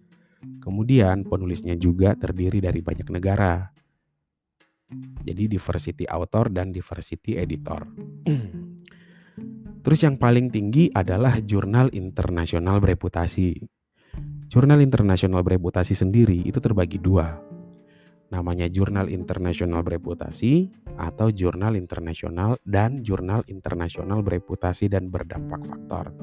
Kemudian 0.60 1.24
penulisnya 1.24 1.76
juga 1.80 2.12
terdiri 2.12 2.60
dari 2.60 2.84
banyak 2.84 3.08
negara. 3.08 3.72
Jadi 5.24 5.46
diversity 5.46 6.04
author 6.04 6.50
dan 6.52 6.74
diversity 6.74 7.38
editor. 7.40 7.86
Terus 9.80 10.00
yang 10.04 10.20
paling 10.20 10.52
tinggi 10.52 10.92
adalah 10.92 11.40
jurnal 11.40 11.88
internasional 11.96 12.82
bereputasi. 12.84 13.56
Jurnal 14.50 14.82
internasional 14.84 15.40
bereputasi 15.40 15.96
sendiri 15.96 16.44
itu 16.44 16.58
terbagi 16.60 17.00
dua. 17.00 17.49
Namanya 18.30 18.70
jurnal 18.70 19.10
internasional 19.10 19.82
bereputasi 19.82 20.70
atau 20.94 21.34
jurnal 21.34 21.74
internasional 21.74 22.62
dan 22.62 23.02
jurnal 23.02 23.42
internasional 23.50 24.22
bereputasi 24.22 24.86
dan 24.86 25.10
berdampak 25.10 25.66
faktor. 25.66 26.14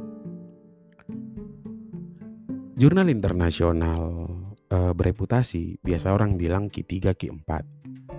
Jurnal 2.80 3.12
internasional 3.12 4.30
e, 4.72 4.78
bereputasi 4.96 5.84
biasa 5.84 6.16
orang 6.16 6.40
bilang 6.40 6.72
Q3, 6.72 7.12
Q4 7.12 7.50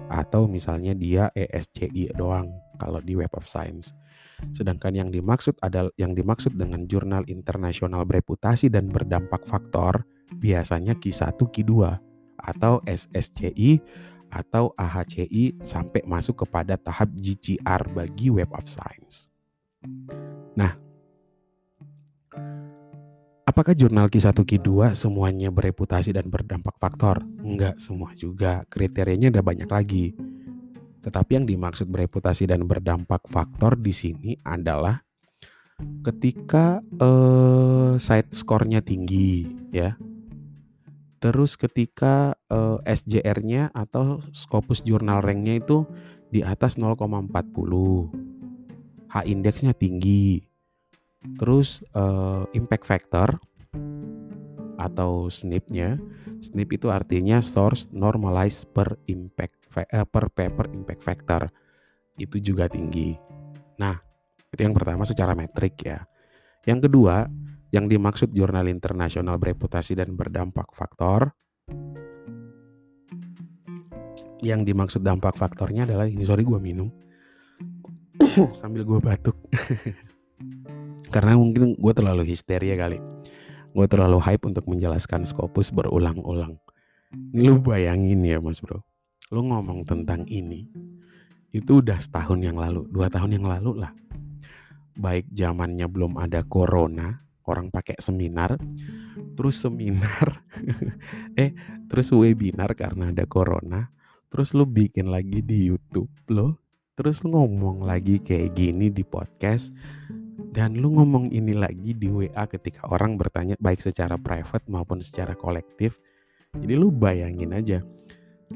atau 0.09 0.49
misalnya 0.49 0.93
dia 0.93 1.33
ESCI 1.33 2.13
doang 2.13 2.49
kalau 2.77 3.01
di 3.01 3.17
Web 3.17 3.33
of 3.41 3.49
Science. 3.49 3.97
Sedangkan 4.53 4.93
yang 4.93 5.09
dimaksud 5.09 5.57
adalah 5.65 5.93
yang 5.97 6.13
dimaksud 6.13 6.55
dengan 6.61 6.85
jurnal 6.85 7.25
internasional 7.25 8.05
bereputasi 8.05 8.69
dan 8.69 8.93
berdampak 8.93 9.49
faktor 9.49 10.05
biasanya 10.37 10.93
Q1, 10.97 11.39
Q2 11.39 11.73
atau 12.39 12.81
SSCI 12.87 13.83
atau 14.29 14.77
AHCI 14.77 15.61
sampai 15.65 16.05
masuk 16.05 16.45
kepada 16.45 16.77
tahap 16.77 17.09
GCR 17.17 17.83
bagi 17.93 18.29
Web 18.29 18.53
of 18.53 18.69
Science. 18.69 19.33
Nah, 20.53 20.77
apakah 23.49 23.73
jurnal 23.73 24.13
Q1, 24.13 24.37
Q2 24.37 24.93
semuanya 24.93 25.49
bereputasi 25.49 26.13
dan 26.13 26.29
berdampak 26.29 26.77
faktor? 26.77 27.25
Enggak 27.41 27.81
semua 27.81 28.13
juga, 28.13 28.69
kriterianya 28.69 29.33
ada 29.33 29.41
banyak 29.41 29.69
lagi. 29.71 30.13
Tetapi 31.01 31.31
yang 31.41 31.47
dimaksud 31.49 31.89
bereputasi 31.89 32.51
dan 32.51 32.69
berdampak 32.69 33.25
faktor 33.31 33.81
di 33.81 33.95
sini 33.97 34.37
adalah 34.45 35.01
ketika 36.03 36.83
eh, 36.83 37.95
side 37.97 38.35
score-nya 38.35 38.83
tinggi 38.83 39.47
ya. 39.71 39.95
Terus 41.19 41.59
ketika 41.59 42.39
eh, 42.51 42.79
SJR-nya 42.87 43.75
atau 43.75 44.23
Scopus 44.31 44.87
Journal 44.87 45.23
Rank-nya 45.23 45.59
itu 45.59 45.87
di 46.31 46.47
atas 46.47 46.79
0,40. 46.79 47.31
H 49.09 49.15
indeksnya 49.25 49.75
tinggi. 49.75 50.43
Terus 51.39 51.83
eh, 51.95 52.43
impact 52.55 52.85
factor 52.87 53.29
atau 54.79 55.27
SNP-nya. 55.27 55.99
SNP 56.39 56.79
itu 56.79 56.87
artinya 56.87 57.43
source 57.43 57.91
normalized 57.91 58.71
per 58.71 58.95
impact 59.11 59.59
Eh, 59.77 60.07
per 60.09 60.33
paper 60.33 60.73
impact 60.73 61.03
factor 61.05 61.43
itu 62.19 62.41
juga 62.41 62.67
tinggi. 62.67 63.15
Nah, 63.79 63.95
itu 64.51 64.61
yang 64.65 64.75
pertama 64.75 65.05
secara 65.07 65.37
metrik 65.39 65.79
ya. 65.85 66.03
Yang 66.67 66.91
kedua, 66.91 67.31
yang 67.69 67.87
dimaksud 67.89 68.33
jurnal 68.33 68.65
internasional 68.69 69.37
bereputasi 69.37 69.99
dan 69.99 70.17
berdampak 70.17 70.73
faktor. 70.73 71.37
Yang 74.39 74.71
dimaksud 74.71 75.03
dampak 75.03 75.35
faktornya 75.35 75.85
adalah 75.85 76.07
ini 76.07 76.23
sorry 76.23 76.47
gue 76.47 76.57
minum. 76.63 76.89
Sambil 78.61 78.87
gue 78.87 78.99
batuk. 79.03 79.37
Karena 81.15 81.35
mungkin 81.35 81.75
gue 81.75 81.93
terlalu 81.93 82.29
histeria 82.29 82.79
kali. 82.79 83.03
Gue 83.75 83.87
terlalu 83.91 84.23
hype 84.23 84.49
untuk 84.49 84.65
menjelaskan 84.71 85.29
Scopus 85.29 85.75
berulang-ulang. 85.75 86.57
Ini 87.13 87.53
lu 87.53 87.61
bayangin 87.61 88.25
ya 88.25 88.39
mas 88.41 88.61
bro. 88.61 88.81
Lo 89.29 89.45
ngomong 89.45 89.85
tentang 89.85 90.25
ini 90.29 90.69
itu 91.53 91.81
udah 91.81 91.97
setahun 91.97 92.41
yang 92.45 92.61
lalu, 92.61 92.85
dua 92.93 93.09
tahun 93.09 93.41
yang 93.41 93.47
lalu 93.49 93.81
lah. 93.81 93.93
Baik 94.99 95.31
zamannya 95.33 95.87
belum 95.89 96.21
ada 96.21 96.45
corona, 96.45 97.28
orang 97.49 97.73
pakai 97.73 97.97
seminar, 97.97 98.61
terus 99.33 99.65
seminar, 99.65 100.45
eh 101.41 101.57
terus 101.89 102.13
webinar 102.13 102.77
karena 102.77 103.11
ada 103.11 103.25
corona, 103.25 103.89
terus 104.29 104.53
lu 104.53 104.69
bikin 104.69 105.09
lagi 105.09 105.41
di 105.41 105.73
YouTube 105.73 106.13
lo, 106.29 106.61
terus 106.93 107.25
lu 107.25 107.33
ngomong 107.33 107.89
lagi 107.89 108.21
kayak 108.21 108.53
gini 108.53 108.93
di 108.93 109.03
podcast, 109.03 109.73
dan 110.53 110.77
lu 110.77 110.93
ngomong 110.95 111.33
ini 111.33 111.57
lagi 111.57 111.97
di 111.97 112.09
WA 112.13 112.45
ketika 112.47 112.87
orang 112.89 113.17
bertanya 113.17 113.57
baik 113.59 113.81
secara 113.83 114.21
private 114.21 114.69
maupun 114.69 115.01
secara 115.03 115.35
kolektif. 115.35 115.99
Jadi 116.57 116.75
lu 116.77 116.89
bayangin 116.89 117.53
aja, 117.53 117.79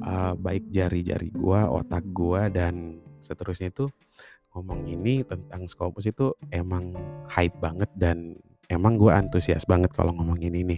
uh, 0.00 0.33
baik 0.33 0.72
jari-jari 0.72 1.28
gua, 1.33 1.68
otak 1.68 2.05
gua 2.11 2.48
dan 2.48 3.00
seterusnya 3.20 3.70
itu 3.70 3.87
ngomong 4.52 4.85
ini 4.88 5.24
tentang 5.24 5.64
Scopus 5.64 6.09
itu 6.09 6.37
emang 6.52 6.92
hype 7.28 7.57
banget 7.57 7.88
dan 7.96 8.37
emang 8.73 8.97
gua 8.97 9.21
antusias 9.21 9.69
banget 9.69 9.93
kalau 9.93 10.17
ngomongin 10.17 10.57
ini. 10.57 10.77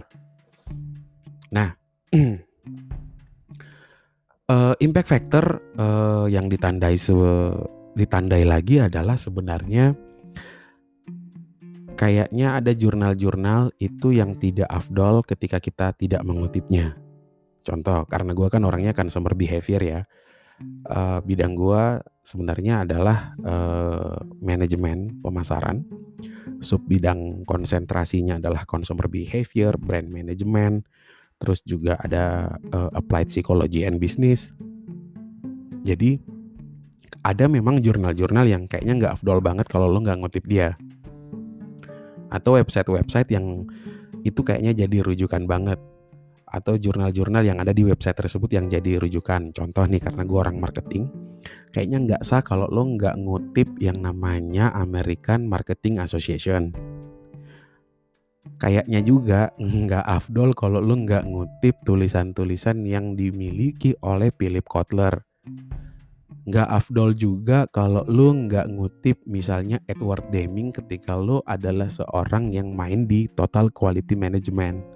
Nah, 1.55 1.71
uh, 4.51 4.75
impact 4.85 5.09
factor 5.09 5.45
uh, 5.79 6.27
yang 6.27 6.51
ditandai 6.51 6.99
se 6.99 7.15
ditandai 7.95 8.43
lagi 8.43 8.83
adalah 8.83 9.15
sebenarnya 9.15 9.95
kayaknya 11.95 12.59
ada 12.59 12.75
jurnal-jurnal 12.75 13.71
itu 13.79 14.11
yang 14.11 14.35
tidak 14.35 14.67
afdol 14.67 15.23
ketika 15.23 15.63
kita 15.63 15.95
tidak 15.95 16.21
mengutipnya. 16.27 16.99
Contoh, 17.65 18.05
karena 18.05 18.35
gue 18.37 18.47
kan 18.51 18.61
orangnya 18.61 18.93
kan 18.93 19.09
consumer 19.09 19.33
behavior 19.33 19.81
ya. 19.81 20.01
Uh, 20.87 21.19
bidang 21.19 21.51
gue 21.51 21.99
sebenarnya 22.23 22.87
adalah 22.87 23.35
uh, 23.43 24.15
manajemen 24.39 25.19
pemasaran. 25.19 25.83
Sub 26.63 26.81
bidang 26.87 27.43
konsentrasinya 27.43 28.39
adalah 28.39 28.63
consumer 28.63 29.11
behavior, 29.11 29.75
brand 29.75 30.07
management, 30.07 30.87
terus 31.35 31.59
juga 31.67 31.99
ada 31.99 32.55
uh, 32.71 32.89
applied 32.95 33.27
psychology 33.27 33.83
and 33.83 33.99
business. 33.99 34.55
Jadi 35.83 36.17
ada 37.21 37.45
memang 37.51 37.83
jurnal-jurnal 37.83 38.47
yang 38.47 38.65
kayaknya 38.65 38.93
nggak 38.95 39.13
afdol 39.19 39.43
banget 39.43 39.67
kalau 39.67 39.91
lo 39.91 39.99
nggak 39.99 40.23
ngutip 40.23 40.45
dia. 40.47 40.79
Atau 42.31 42.57
website-website 42.57 43.29
yang 43.35 43.67
itu 44.25 44.41
kayaknya 44.41 44.87
jadi 44.87 45.05
rujukan 45.05 45.45
banget. 45.45 45.77
Atau 46.45 46.77
jurnal-jurnal 46.77 47.43
yang 47.43 47.57
ada 47.59 47.73
di 47.73 47.81
website 47.83 48.15
tersebut 48.15 48.53
yang 48.53 48.69
jadi 48.69 49.01
rujukan. 49.01 49.51
Contoh 49.51 49.85
nih 49.89 50.01
karena 50.01 50.23
gue 50.23 50.39
orang 50.39 50.57
marketing, 50.61 51.09
kayaknya 51.73 51.97
nggak 52.05 52.21
sah 52.21 52.45
kalau 52.45 52.69
lo 52.69 52.85
nggak 52.85 53.17
ngutip 53.17 53.67
yang 53.81 54.01
namanya 54.01 54.71
American 54.77 55.49
Marketing 55.49 55.99
Association 55.99 56.95
kayaknya 58.55 59.03
juga 59.03 59.51
nggak 59.59 60.05
afdol 60.05 60.55
kalau 60.55 60.79
lu 60.79 61.03
nggak 61.03 61.27
ngutip 61.27 61.75
tulisan-tulisan 61.83 62.87
yang 62.87 63.17
dimiliki 63.17 63.97
oleh 64.03 64.31
Philip 64.31 64.65
Kotler. 64.65 65.25
Nggak 66.45 66.69
afdol 66.69 67.17
juga 67.17 67.65
kalau 67.73 68.05
lu 68.05 68.45
nggak 68.45 68.69
ngutip 68.69 69.17
misalnya 69.25 69.81
Edward 69.89 70.29
Deming 70.29 70.69
ketika 70.69 71.17
lu 71.17 71.41
adalah 71.41 71.89
seorang 71.89 72.53
yang 72.53 72.69
main 72.77 73.09
di 73.09 73.25
Total 73.33 73.73
Quality 73.73 74.13
Management. 74.13 74.94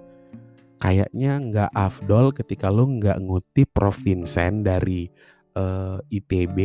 Kayaknya 0.80 1.32
nggak 1.36 1.70
afdol 1.76 2.32
ketika 2.32 2.72
lu 2.72 2.88
nggak 2.96 3.20
ngutip 3.20 3.68
Prof. 3.76 4.00
Vincent 4.00 4.64
dari 4.64 5.12
uh, 5.52 6.00
eh, 6.00 6.16
ITB 6.16 6.56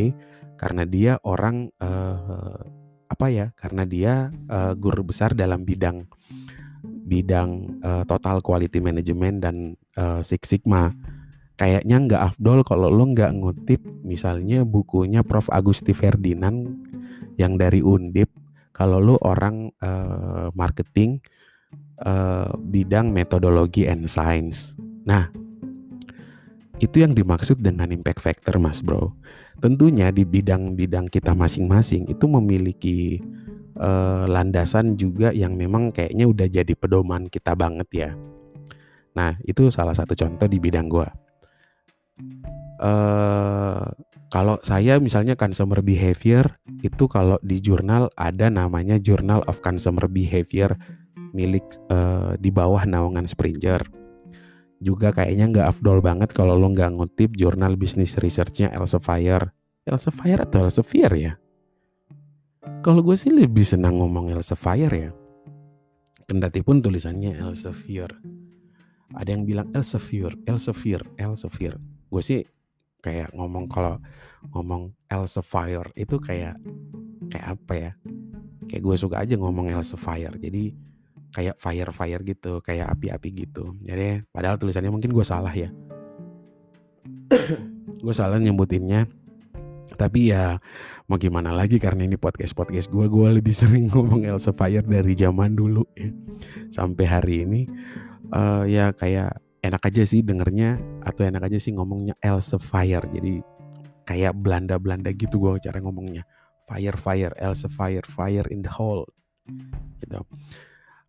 karena 0.56 0.88
dia 0.88 1.20
orang 1.20 1.68
uh, 1.84 2.56
apa 3.12 3.26
ya? 3.28 3.52
Karena 3.52 3.84
dia 3.84 4.32
uh, 4.48 4.72
guru 4.72 5.04
besar 5.04 5.36
dalam 5.36 5.68
bidang 5.68 6.08
bidang 7.06 7.78
uh, 7.84 8.02
total 8.08 8.40
quality 8.40 8.80
management 8.80 9.44
dan 9.44 9.56
uh, 10.00 10.24
Six 10.24 10.48
Sigma. 10.48 10.96
Kayaknya 11.60 11.96
nggak 12.00 12.22
afdol 12.32 12.64
kalau 12.64 12.88
lo 12.88 13.04
nggak 13.12 13.36
ngutip 13.36 13.84
misalnya 14.00 14.64
bukunya 14.64 15.20
Prof. 15.28 15.52
Agusti 15.52 15.92
Ferdinand 15.92 16.72
yang 17.36 17.60
dari 17.60 17.84
Undip. 17.84 18.32
Kalau 18.72 18.96
lo 18.96 19.20
orang 19.20 19.72
uh, 19.80 20.48
marketing 20.56 21.20
uh, 22.04 22.50
bidang 22.58 23.14
metodologi 23.14 23.88
and 23.88 24.10
science. 24.10 24.76
Nah, 25.06 25.30
itu 26.76 27.00
yang 27.00 27.16
dimaksud 27.16 27.62
dengan 27.64 27.88
impact 27.88 28.20
factor, 28.20 28.60
Mas 28.60 28.84
Bro. 28.84 29.16
Tentunya 29.64 30.12
di 30.12 30.28
bidang-bidang 30.28 31.08
kita 31.08 31.32
masing-masing 31.32 32.04
itu 32.12 32.28
memiliki 32.28 33.24
uh, 33.80 34.28
landasan 34.28 35.00
juga 35.00 35.32
yang 35.32 35.56
memang 35.56 35.88
kayaknya 35.88 36.28
udah 36.28 36.46
jadi 36.52 36.72
pedoman 36.76 37.32
kita 37.32 37.56
banget 37.56 37.88
ya. 37.92 38.10
Nah, 39.16 39.32
itu 39.48 39.72
salah 39.72 39.96
satu 39.96 40.12
contoh 40.12 40.44
di 40.44 40.60
bidang 40.60 40.92
gua. 40.92 41.08
Uh, 42.76 43.88
kalau 44.26 44.58
saya 44.66 44.98
misalnya 44.98 45.38
consumer 45.38 45.86
behavior 45.86 46.58
itu 46.82 47.06
kalau 47.06 47.38
di 47.46 47.62
jurnal 47.62 48.10
ada 48.18 48.50
namanya 48.50 48.98
Journal 48.98 49.46
of 49.46 49.62
Consumer 49.62 50.10
Behavior 50.10 50.74
milik 51.30 51.62
uh, 51.92 52.34
di 52.40 52.50
bawah 52.50 52.82
naungan 52.88 53.30
Springer. 53.30 53.86
Juga 54.82 55.14
kayaknya 55.14 55.48
nggak 55.52 55.68
afdol 55.72 56.02
banget 56.02 56.34
kalau 56.34 56.58
lo 56.58 56.68
nggak 56.68 56.96
ngutip 56.98 57.32
jurnal 57.38 57.78
bisnis 57.78 58.18
researchnya 58.18 58.74
Elsevier. 58.74 59.54
Elsevier 59.86 60.42
atau 60.42 60.66
Elsevier 60.66 61.12
ya? 61.14 61.32
Kalau 62.82 63.00
gue 63.06 63.14
sih 63.14 63.30
lebih 63.30 63.62
senang 63.62 64.02
ngomong 64.02 64.34
Elsevier 64.34 64.92
ya. 64.92 65.10
Kendati 66.26 66.60
pun 66.66 66.82
tulisannya 66.82 67.38
Elsevier. 67.38 68.10
Ada 69.14 69.38
yang 69.38 69.46
bilang 69.46 69.70
Elsevier, 69.70 70.34
Elsevier, 70.50 71.06
Elsevier. 71.14 71.78
Gue 72.10 72.22
sih 72.26 72.42
kayak 73.06 73.30
ngomong 73.30 73.70
kalau 73.70 74.02
ngomong 74.50 74.90
Elsevier 75.06 75.86
itu 75.94 76.18
kayak 76.18 76.58
kayak 77.30 77.46
apa 77.54 77.72
ya? 77.78 77.92
Kayak 78.66 78.82
gue 78.82 78.96
suka 78.98 79.22
aja 79.22 79.38
ngomong 79.38 79.70
Elsevier. 79.70 80.34
Jadi 80.42 80.74
kayak 81.30 81.54
fire 81.62 81.90
fire 81.94 82.22
gitu, 82.26 82.58
kayak 82.66 82.90
api-api 82.98 83.46
gitu. 83.46 83.78
Jadi 83.86 84.26
padahal 84.34 84.58
tulisannya 84.58 84.90
mungkin 84.90 85.14
gue 85.14 85.22
salah 85.22 85.54
ya. 85.54 85.70
gue 88.04 88.14
salah 88.14 88.42
nyebutinnya 88.42 89.06
tapi 89.96 90.28
ya 90.30 90.60
mau 91.08 91.16
gimana 91.16 91.56
lagi 91.56 91.80
karena 91.80 92.04
ini 92.04 92.20
podcast 92.20 92.52
podcast 92.52 92.92
gue 92.92 93.08
gue 93.08 93.28
lebih 93.40 93.54
sering 93.60 93.88
ngomong 93.88 94.28
Elsa 94.28 94.52
Fire 94.52 94.84
dari 94.84 95.16
zaman 95.16 95.56
dulu 95.56 95.82
ya. 95.96 96.12
sampai 96.68 97.04
hari 97.08 97.34
ini 97.48 97.60
uh, 98.30 98.68
ya 98.68 98.92
kayak 98.92 99.40
enak 99.66 99.82
aja 99.82 100.02
sih 100.06 100.22
dengernya 100.22 100.78
atau 101.02 101.26
enak 101.26 101.50
aja 101.50 101.58
sih 101.58 101.74
ngomongnya 101.74 102.14
Elsa 102.22 102.56
Fire 102.56 103.04
jadi 103.10 103.42
kayak 104.06 104.38
Belanda 104.38 104.78
Belanda 104.78 105.10
gitu 105.10 105.42
gue 105.42 105.58
cara 105.58 105.82
ngomongnya 105.82 106.22
fire 106.66 106.98
fire 106.98 107.34
Elsa 107.38 107.66
Fire 107.66 108.06
fire 108.06 108.46
in 108.50 108.62
the 108.62 108.70
hole 108.70 109.06
gitu 110.02 110.22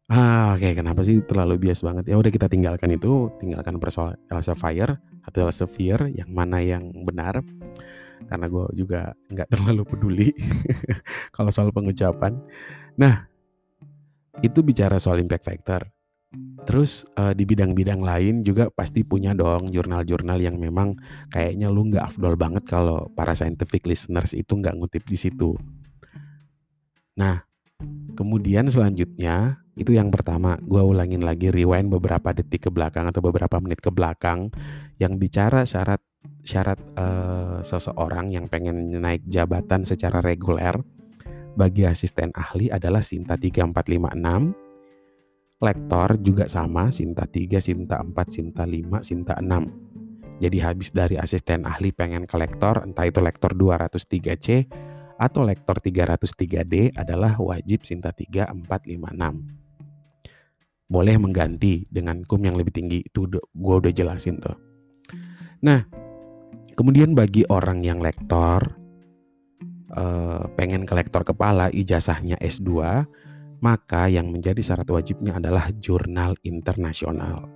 Ah, 0.08 0.56
oke, 0.56 0.63
okay. 0.63 0.72
kenapa 0.72 1.04
sih 1.04 1.20
terlalu 1.20 1.67
bias 1.67 1.84
banget? 1.84 2.08
Ya 2.08 2.15
udah 2.15 2.32
kita 2.32 2.48
tinggalkan 2.48 2.96
itu, 2.96 3.28
tinggalkan 3.43 3.76
persoalan 3.76 4.15
Elsa 4.32 4.56
Fire 4.56 5.04
atau 5.28 5.39
Elsa 5.43 5.67
Fear 5.67 6.08
yang 6.15 6.32
mana 6.32 6.63
yang 6.63 6.96
benar 7.04 7.43
karena 8.32 8.48
gue 8.48 8.65
juga 8.72 9.12
nggak 9.28 9.52
terlalu 9.52 9.84
peduli 9.84 10.30
kalau 11.36 11.52
soal 11.52 11.76
pengucapan. 11.76 12.39
Nah, 12.96 13.28
itu 14.39 14.63
bicara 14.63 14.96
soal 14.96 15.20
impact 15.20 15.43
factor. 15.43 15.91
Terus 16.68 17.08
uh, 17.16 17.32
di 17.32 17.48
bidang-bidang 17.48 18.04
lain 18.04 18.44
juga 18.44 18.68
pasti 18.68 19.08
punya 19.08 19.32
dong 19.32 19.72
jurnal-jurnal 19.72 20.36
yang 20.44 20.60
memang 20.60 21.00
kayaknya 21.32 21.72
lu 21.72 21.88
nggak 21.88 22.04
afdol 22.13 22.36
banget 22.36 22.68
kalau 22.68 23.08
para 23.16 23.32
scientific 23.32 23.88
listeners 23.88 24.36
itu 24.36 24.60
nggak 24.60 24.76
ngutip 24.76 25.08
di 25.08 25.16
situ. 25.16 25.56
Nah, 27.16 27.48
kemudian 28.20 28.68
selanjutnya 28.68 29.63
itu 29.80 29.96
yang 29.96 30.12
pertama, 30.12 30.60
gue 30.60 30.82
ulangin 30.84 31.24
lagi 31.24 31.48
rewind 31.54 31.88
beberapa 31.88 32.36
detik 32.36 32.68
ke 32.68 32.70
belakang 32.74 33.08
atau 33.08 33.24
beberapa 33.24 33.62
menit 33.63 33.80
ke 33.80 33.94
belakang 33.94 34.52
yang 35.00 35.16
bicara 35.16 35.63
syarat 35.63 36.04
syarat 36.44 36.82
uh, 37.00 37.63
seseorang 37.63 38.36
yang 38.36 38.52
pengen 38.52 39.00
naik 39.00 39.24
jabatan 39.30 39.88
secara 39.88 40.20
reguler 40.20 40.76
bagi 41.56 41.88
asisten 41.88 42.36
ahli 42.36 42.68
adalah 42.70 43.02
Sinta 43.02 43.40
3456. 43.40 44.66
Lektor 45.58 46.22
juga 46.22 46.46
sama, 46.46 46.93
Sinta 46.93 47.26
3, 47.26 47.58
Sinta 47.58 47.98
4, 47.98 48.13
Sinta 48.30 48.63
5, 48.63 49.02
Sinta 49.02 49.36
6. 49.41 50.38
Jadi 50.38 50.58
habis 50.62 50.93
dari 50.93 51.17
asisten 51.17 51.65
ahli 51.65 51.89
pengen 51.89 52.30
ke 52.30 52.38
lektor, 52.38 52.86
entah 52.86 53.10
itu 53.10 53.17
lektor 53.17 53.58
203C 53.58 54.70
atau 55.17 55.41
lektor 55.41 55.82
303D 55.82 56.93
adalah 56.93 57.41
wajib 57.41 57.82
Sinta 57.82 58.13
3, 58.13 58.54
4, 58.54 58.63
5, 58.70 59.17
6. 59.17 60.93
Boleh 60.93 61.17
mengganti 61.17 61.89
dengan 61.89 62.22
kum 62.22 62.46
yang 62.46 62.54
lebih 62.54 62.78
tinggi, 62.78 63.02
itu 63.02 63.26
gue 63.34 63.76
udah 63.82 63.89
jelasin 63.89 64.38
tuh. 64.38 64.56
Nah, 65.65 65.82
Kemudian 66.78 67.17
bagi 67.17 67.41
orang 67.50 67.82
yang 67.82 67.98
lektor, 67.98 68.62
eh, 69.98 70.46
pengen 70.54 70.86
ke 70.86 70.93
lektor 70.93 71.26
kepala, 71.26 71.74
ijazahnya 71.74 72.38
S2, 72.38 73.02
maka 73.60 74.10
yang 74.12 74.30
menjadi 74.30 74.62
syarat 74.62 74.89
wajibnya 74.89 75.38
adalah 75.38 75.70
jurnal 75.78 76.38
internasional. 76.46 77.50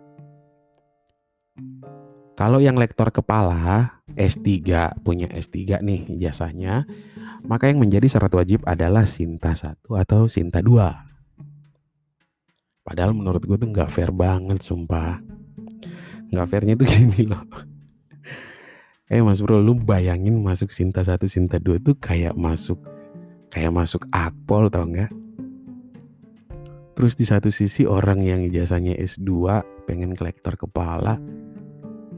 Kalau 2.36 2.58
yang 2.58 2.80
lektor 2.80 3.14
kepala 3.14 4.02
S3 4.18 4.50
punya 5.06 5.30
S3 5.30 5.84
nih 5.84 6.10
ijazahnya, 6.18 6.90
maka 7.46 7.70
yang 7.70 7.78
menjadi 7.78 8.08
syarat 8.08 8.34
wajib 8.34 8.66
adalah 8.66 9.06
Sinta 9.06 9.54
1 9.54 9.78
atau 9.86 10.26
Sinta 10.26 10.64
2. 10.64 12.82
Padahal 12.82 13.14
menurut 13.14 13.46
gue 13.46 13.58
tuh 13.62 13.70
nggak 13.70 13.94
fair 13.94 14.10
banget 14.10 14.58
sumpah. 14.64 15.22
Nggak 16.34 16.48
fairnya 16.50 16.74
tuh 16.74 16.88
gini 16.92 17.30
loh 17.30 17.46
eh 19.12 19.20
mas 19.20 19.44
bro 19.44 19.60
lu 19.60 19.76
bayangin 19.76 20.40
masuk 20.40 20.72
Sinta 20.72 21.04
satu 21.04 21.28
Sinta 21.28 21.60
dua 21.60 21.76
tuh 21.84 22.00
kayak 22.00 22.32
masuk 22.32 22.80
kayak 23.52 23.76
masuk 23.76 24.08
akpol 24.08 24.72
tau 24.72 24.88
nggak 24.88 25.12
terus 27.02 27.18
di 27.18 27.26
satu 27.26 27.50
sisi 27.50 27.82
orang 27.82 28.22
yang 28.22 28.46
ijazahnya 28.46 28.94
S2 28.94 29.26
pengen 29.90 30.14
kolektor 30.14 30.54
kepala 30.54 31.18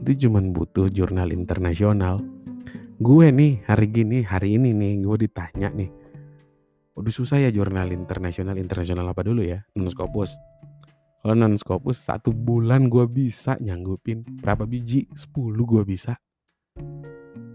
itu 0.04 0.28
cuman 0.28 0.52
butuh 0.52 0.92
jurnal 0.92 1.32
internasional. 1.32 2.20
Gue 3.00 3.32
nih 3.32 3.64
hari 3.64 3.88
gini 3.88 4.20
hari 4.20 4.60
ini 4.60 4.76
nih 4.76 5.00
gue 5.00 5.24
ditanya 5.24 5.72
nih 5.72 5.88
udah 7.00 7.12
susah 7.16 7.40
ya 7.40 7.48
jurnal 7.48 7.96
internasional 7.96 8.60
internasional 8.60 9.08
apa 9.08 9.24
dulu 9.24 9.40
ya? 9.40 9.64
Non 9.72 9.88
Scopus 9.88 10.36
kalau 11.24 11.32
non 11.32 11.56
Scopus 11.56 12.04
satu 12.04 12.36
bulan 12.36 12.92
gue 12.92 13.08
bisa 13.08 13.56
nyanggupin 13.64 14.20
berapa 14.44 14.68
biji? 14.68 15.08
10 15.16 15.32
gue 15.64 15.82
bisa. 15.88 16.12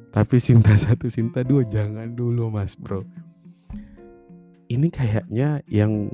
Tapi 0.10 0.36
cinta 0.42 0.74
satu, 0.82 1.06
cinta 1.14 1.46
dua 1.46 1.62
jangan 1.62 2.10
dulu 2.10 2.50
mas 2.50 2.74
bro. 2.74 3.06
Ini 4.70 4.88
kayaknya 4.94 5.66
yang 5.66 6.14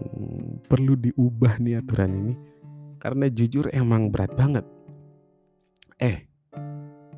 perlu 0.72 0.96
diubah 0.96 1.60
nih 1.60 1.84
aturan 1.84 2.12
ini. 2.16 2.34
Karena 3.04 3.28
jujur 3.28 3.68
emang 3.76 4.08
berat 4.16 4.32
banget. 4.32 4.64
Eh, 6.00 6.24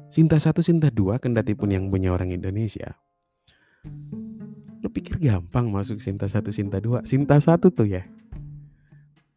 Sinta 0.10 0.42
satu, 0.42 0.66
Sinta 0.66 0.90
dua, 0.90 1.22
kendati 1.22 1.54
pun 1.54 1.70
yang 1.70 1.94
punya 1.94 2.10
orang 2.10 2.34
Indonesia. 2.34 2.98
Lu 4.82 4.90
pikir 4.90 5.22
gampang 5.22 5.70
masuk 5.70 6.02
Sinta 6.02 6.26
satu, 6.26 6.50
Sinta 6.50 6.82
dua? 6.82 7.06
Sinta 7.06 7.38
satu 7.38 7.70
tuh 7.70 7.86
ya. 7.86 8.04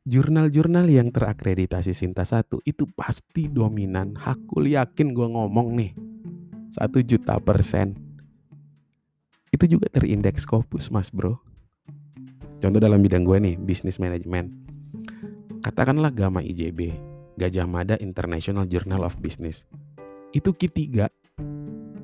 Jurnal-jurnal 0.08 0.88
yang 0.88 1.12
terakreditasi 1.12 1.92
Sinta 1.92 2.24
satu 2.24 2.64
itu 2.64 2.88
pasti 2.96 3.52
dominan. 3.52 4.16
Aku 4.16 4.64
yakin 4.64 5.12
gue 5.12 5.28
ngomong 5.28 5.76
nih. 5.76 5.92
Satu 6.72 7.04
juta 7.04 7.36
persen. 7.42 7.92
Itu 9.52 9.66
juga 9.68 9.90
terindeks 9.92 10.48
Scopus 10.48 10.88
mas 10.88 11.12
bro. 11.12 11.49
Contoh 12.60 12.80
dalam 12.80 13.00
bidang 13.00 13.24
gue 13.24 13.40
nih, 13.40 13.56
bisnis 13.56 13.96
manajemen. 13.96 14.52
Katakanlah 15.64 16.12
Gama 16.12 16.44
IJB, 16.44 16.92
Gajah 17.40 17.64
Mada 17.64 17.96
International 17.96 18.68
Journal 18.68 19.04
of 19.04 19.16
Business. 19.20 19.64
Itu 20.36 20.52
Q 20.52 20.68
3 20.68 21.08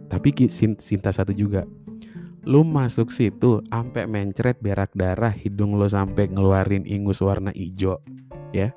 tapi 0.07 0.49
Sinta 0.81 1.13
satu 1.13 1.37
juga. 1.37 1.69
Lu 2.47 2.63
masuk 2.63 3.11
situ 3.11 3.61
sampai 3.69 4.07
mencret 4.07 4.57
berak 4.63 4.95
darah 4.95 5.35
hidung 5.35 5.75
lu 5.75 5.85
sampai 5.91 6.31
ngeluarin 6.31 6.87
ingus 6.87 7.19
warna 7.19 7.51
hijau 7.51 7.99
ya. 8.55 8.71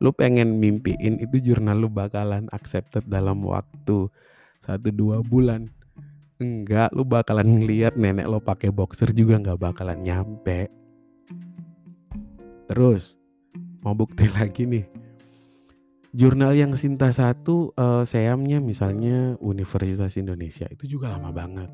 Lu 0.00 0.16
pengen 0.16 0.56
mimpiin 0.56 1.20
itu 1.20 1.38
jurnal 1.44 1.76
lu 1.76 1.92
bakalan 1.92 2.48
accepted 2.56 3.04
dalam 3.04 3.44
waktu 3.44 4.08
satu 4.64 4.88
dua 4.88 5.20
bulan. 5.20 5.68
Enggak 6.40 6.88
lu 6.96 7.04
bakalan 7.04 7.60
ngeliat 7.60 8.00
nenek 8.00 8.24
lo 8.24 8.40
pakai 8.40 8.72
boxer 8.72 9.12
juga 9.12 9.36
nggak 9.36 9.60
bakalan 9.60 10.00
nyampe 10.00 10.72
terus 12.70 13.18
mau 13.82 13.98
bukti 13.98 14.30
lagi 14.38 14.70
nih. 14.70 14.86
Jurnal 16.10 16.58
yang 16.58 16.74
Sinta 16.74 17.14
satu 17.14 17.70
uh, 17.78 18.02
seamnya 18.02 18.58
misalnya 18.58 19.38
Universitas 19.38 20.18
Indonesia 20.18 20.66
itu 20.70 20.98
juga 20.98 21.10
lama 21.10 21.30
banget. 21.30 21.70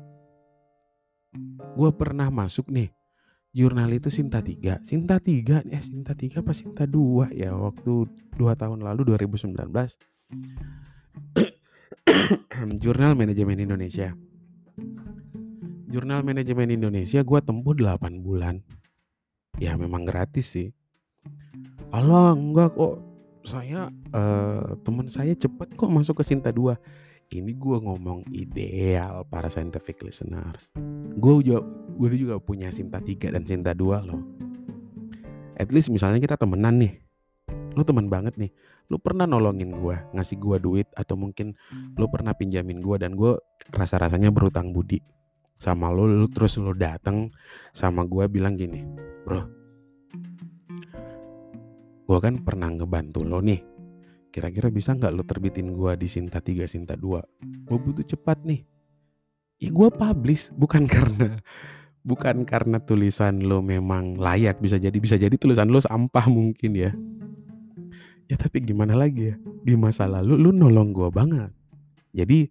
Gue 1.73 1.89
pernah 1.93 2.29
masuk 2.29 2.69
nih 2.69 2.93
jurnal 3.57 3.89
itu 3.89 4.13
Sinta 4.13 4.45
3 4.45 4.85
Sinta 4.85 5.17
3 5.17 5.65
eh 5.73 5.81
Sinta 5.81 6.13
3 6.13 6.45
apa 6.45 6.53
Sinta 6.53 6.85
2 6.85 7.33
ya 7.33 7.57
waktu 7.57 8.05
2 8.37 8.37
tahun 8.37 8.85
lalu 8.85 9.17
2019 9.17 9.57
Jurnal 12.83 13.17
Manajemen 13.17 13.57
Indonesia. 13.57 14.13
Jurnal 15.89 16.21
Manajemen 16.21 16.69
Indonesia 16.69 17.25
gue 17.25 17.39
tempuh 17.41 17.73
8 17.73 18.21
bulan. 18.21 18.61
Ya 19.57 19.73
memang 19.73 20.05
gratis 20.05 20.53
sih 20.53 20.69
Allah 21.91 22.35
enggak 22.35 22.75
kok. 22.75 23.03
Saya 23.47 23.87
uh, 24.11 24.75
teman 24.83 25.07
saya 25.07 25.31
cepet 25.31 25.71
kok 25.79 25.87
masuk 25.87 26.19
ke 26.19 26.23
Sinta 26.27 26.51
2 26.51 26.75
ini 27.31 27.51
gue 27.55 27.77
ngomong 27.79 28.27
ideal 28.31 29.27
para 29.27 29.51
scientific 29.51 29.99
listeners. 30.03 30.71
Gue 31.19 31.43
juga 31.43 31.63
gue 31.95 32.07
juga 32.15 32.35
punya 32.39 32.71
Sinta 32.71 33.03
3 33.03 33.35
dan 33.35 33.43
Sinta 33.43 33.71
2 33.75 34.07
loh. 34.07 34.21
At 35.55 35.71
least 35.71 35.91
misalnya 35.91 36.23
kita 36.23 36.39
temenan 36.39 36.79
nih. 36.79 36.93
Lu 37.75 37.83
teman 37.83 38.07
banget 38.07 38.39
nih. 38.39 38.51
Lu 38.87 38.99
pernah 38.99 39.27
nolongin 39.27 39.75
gue 39.75 39.95
ngasih 40.15 40.39
gue 40.39 40.57
duit 40.63 40.87
atau 40.95 41.19
mungkin 41.19 41.55
lu 41.99 42.07
pernah 42.07 42.31
pinjamin 42.31 42.79
gue 42.79 42.95
dan 42.95 43.15
gue 43.15 43.35
rasa-rasanya 43.75 44.31
berutang 44.31 44.71
budi. 44.71 45.03
Sama 45.57 45.91
lu, 45.91 46.07
lu 46.07 46.27
terus 46.31 46.55
lu 46.59 46.71
dateng 46.71 47.33
sama 47.73 48.05
gue 48.05 48.29
bilang 48.29 48.53
gini 48.53 48.85
bro 49.25 49.56
gue 52.07 52.17
kan 52.23 52.39
pernah 52.39 52.71
ngebantu 52.71 53.27
lo 53.27 53.43
nih. 53.43 53.59
Kira-kira 54.31 54.71
bisa 54.71 54.95
nggak 54.95 55.11
lo 55.11 55.27
terbitin 55.27 55.75
gue 55.75 55.91
di 55.99 56.07
Sinta 56.07 56.39
3, 56.39 56.63
Sinta 56.63 56.95
2? 56.95 57.67
Gue 57.67 57.77
butuh 57.77 58.07
cepat 58.07 58.47
nih. 58.47 58.63
Ya 59.59 59.69
gue 59.73 59.89
publish, 59.91 60.55
bukan 60.55 60.87
karena 60.93 61.43
bukan 62.07 62.47
karena 62.47 62.79
tulisan 62.79 63.43
lo 63.43 63.59
memang 63.59 64.15
layak 64.15 64.63
bisa 64.63 64.79
jadi 64.79 64.95
bisa 64.95 65.19
jadi 65.19 65.35
tulisan 65.35 65.67
lo 65.67 65.83
sampah 65.83 66.31
mungkin 66.31 66.71
ya 66.71 66.95
ya 68.31 68.35
tapi 68.39 68.63
gimana 68.63 68.95
lagi 68.95 69.31
ya 69.31 69.35
di 69.59 69.75
masa 69.75 70.07
lalu 70.07 70.39
lo 70.39 70.55
nolong 70.55 70.95
gue 70.95 71.09
banget 71.11 71.51
jadi 72.15 72.47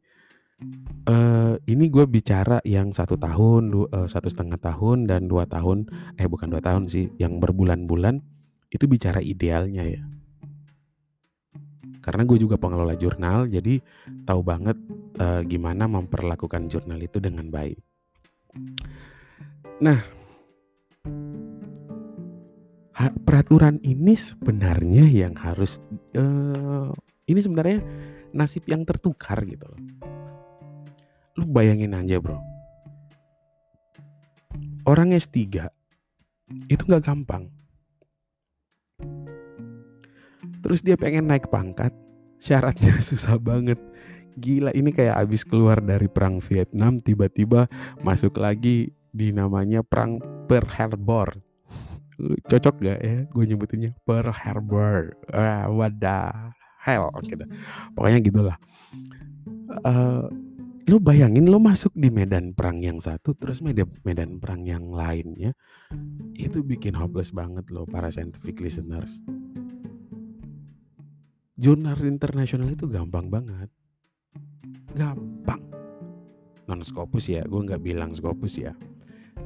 uh, 1.08 1.56
ini 1.64 1.88
gue 1.88 2.04
bicara 2.04 2.60
yang 2.68 2.92
satu 2.92 3.16
tahun 3.16 3.72
du, 3.72 3.88
uh, 3.88 4.04
satu 4.04 4.28
setengah 4.28 4.60
tahun 4.60 5.08
dan 5.08 5.24
dua 5.24 5.48
tahun 5.48 5.88
eh 6.20 6.28
bukan 6.28 6.52
dua 6.52 6.60
tahun 6.60 6.88
sih 6.88 7.08
yang 7.16 7.40
berbulan-bulan 7.40 8.20
itu 8.76 8.84
bicara 8.84 9.24
idealnya 9.24 9.84
ya. 9.88 10.02
Karena 12.04 12.22
gue 12.22 12.38
juga 12.38 12.54
pengelola 12.54 12.94
jurnal, 12.94 13.50
jadi 13.50 13.82
tahu 14.22 14.40
banget 14.46 14.78
uh, 15.18 15.42
gimana 15.42 15.90
memperlakukan 15.90 16.70
jurnal 16.70 17.02
itu 17.02 17.18
dengan 17.18 17.50
baik. 17.50 17.82
Nah, 19.82 19.98
peraturan 23.26 23.82
ini 23.82 24.14
sebenarnya 24.14 25.04
yang 25.10 25.34
harus 25.36 25.82
uh, 26.14 26.94
ini 27.26 27.40
sebenarnya 27.42 27.82
nasib 28.32 28.64
yang 28.70 28.86
tertukar 28.86 29.42
gitu 29.44 29.66
loh. 29.66 29.80
Lu 31.36 31.44
bayangin 31.44 31.92
aja 31.92 32.16
bro. 32.22 32.38
Orang 34.86 35.10
S3 35.12 35.68
itu 36.70 36.82
nggak 36.86 37.04
gampang. 37.04 37.50
Terus 40.66 40.82
dia 40.82 40.98
pengen 40.98 41.30
naik 41.30 41.46
pangkat, 41.46 41.94
syaratnya 42.42 42.98
susah 43.08 43.38
banget. 43.38 43.78
Gila 44.36 44.74
ini 44.76 44.92
kayak 44.92 45.16
abis 45.22 45.48
keluar 45.48 45.80
dari 45.80 46.12
perang 46.12 46.44
Vietnam 46.44 47.00
tiba-tiba 47.00 47.72
masuk 48.04 48.36
lagi 48.36 48.92
di 49.08 49.32
namanya 49.32 49.80
perang 49.80 50.20
Pearl 50.44 50.68
Harbor. 50.68 51.40
Cocok 52.48 52.74
gak 52.80 53.00
ya 53.00 53.16
gue 53.28 53.44
nyebutinnya 53.48 53.96
Pearl 54.04 54.32
Harbor. 54.32 55.16
Ah, 55.32 55.70
wadah 55.72 56.52
hell 56.84 57.08
gitu. 57.24 57.46
Pokoknya 57.96 58.20
gitulah. 58.20 58.56
Uh, 59.82 60.28
lu 60.86 61.02
bayangin 61.02 61.50
lu 61.50 61.58
masuk 61.58 61.90
di 61.98 62.14
medan 62.14 62.54
perang 62.54 62.78
yang 62.78 63.02
satu 63.02 63.34
terus 63.34 63.58
medan 63.58 63.90
medan 64.06 64.38
perang 64.38 64.62
yang 64.62 64.86
lainnya 64.94 65.50
itu 66.38 66.62
bikin 66.62 66.94
hopeless 66.94 67.34
banget 67.34 67.66
loh 67.74 67.82
para 67.90 68.06
scientific 68.06 68.62
listeners. 68.62 69.18
Jurnal 71.58 71.98
internasional 72.06 72.70
itu 72.70 72.86
gampang 72.86 73.26
banget. 73.26 73.66
Gampang. 74.94 75.58
Non 76.70 76.78
skopus 76.86 77.34
ya 77.34 77.42
gue 77.42 77.60
nggak 77.66 77.82
bilang 77.82 78.14
skopus 78.14 78.54
ya. 78.54 78.70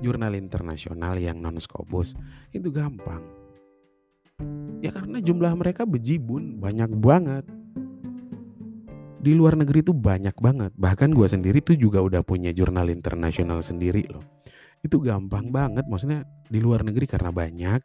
Jurnal 0.04 0.36
internasional 0.36 1.16
yang 1.16 1.40
non 1.40 1.56
skopus 1.56 2.12
itu 2.52 2.68
gampang. 2.68 3.24
Ya 4.84 4.92
karena 4.92 5.24
jumlah 5.24 5.56
mereka 5.56 5.88
bejibun 5.88 6.60
banyak 6.60 6.92
banget 7.00 7.48
di 9.20 9.36
luar 9.36 9.54
negeri 9.54 9.84
itu 9.84 9.92
banyak 9.92 10.36
banget 10.40 10.72
bahkan 10.80 11.12
gue 11.12 11.28
sendiri 11.28 11.60
tuh 11.60 11.76
juga 11.76 12.00
udah 12.00 12.24
punya 12.24 12.50
jurnal 12.56 12.88
internasional 12.88 13.60
sendiri 13.60 14.08
loh 14.08 14.24
itu 14.80 14.96
gampang 14.96 15.52
banget 15.52 15.84
maksudnya 15.84 16.24
di 16.48 16.58
luar 16.58 16.80
negeri 16.80 17.04
karena 17.04 17.28
banyak 17.28 17.80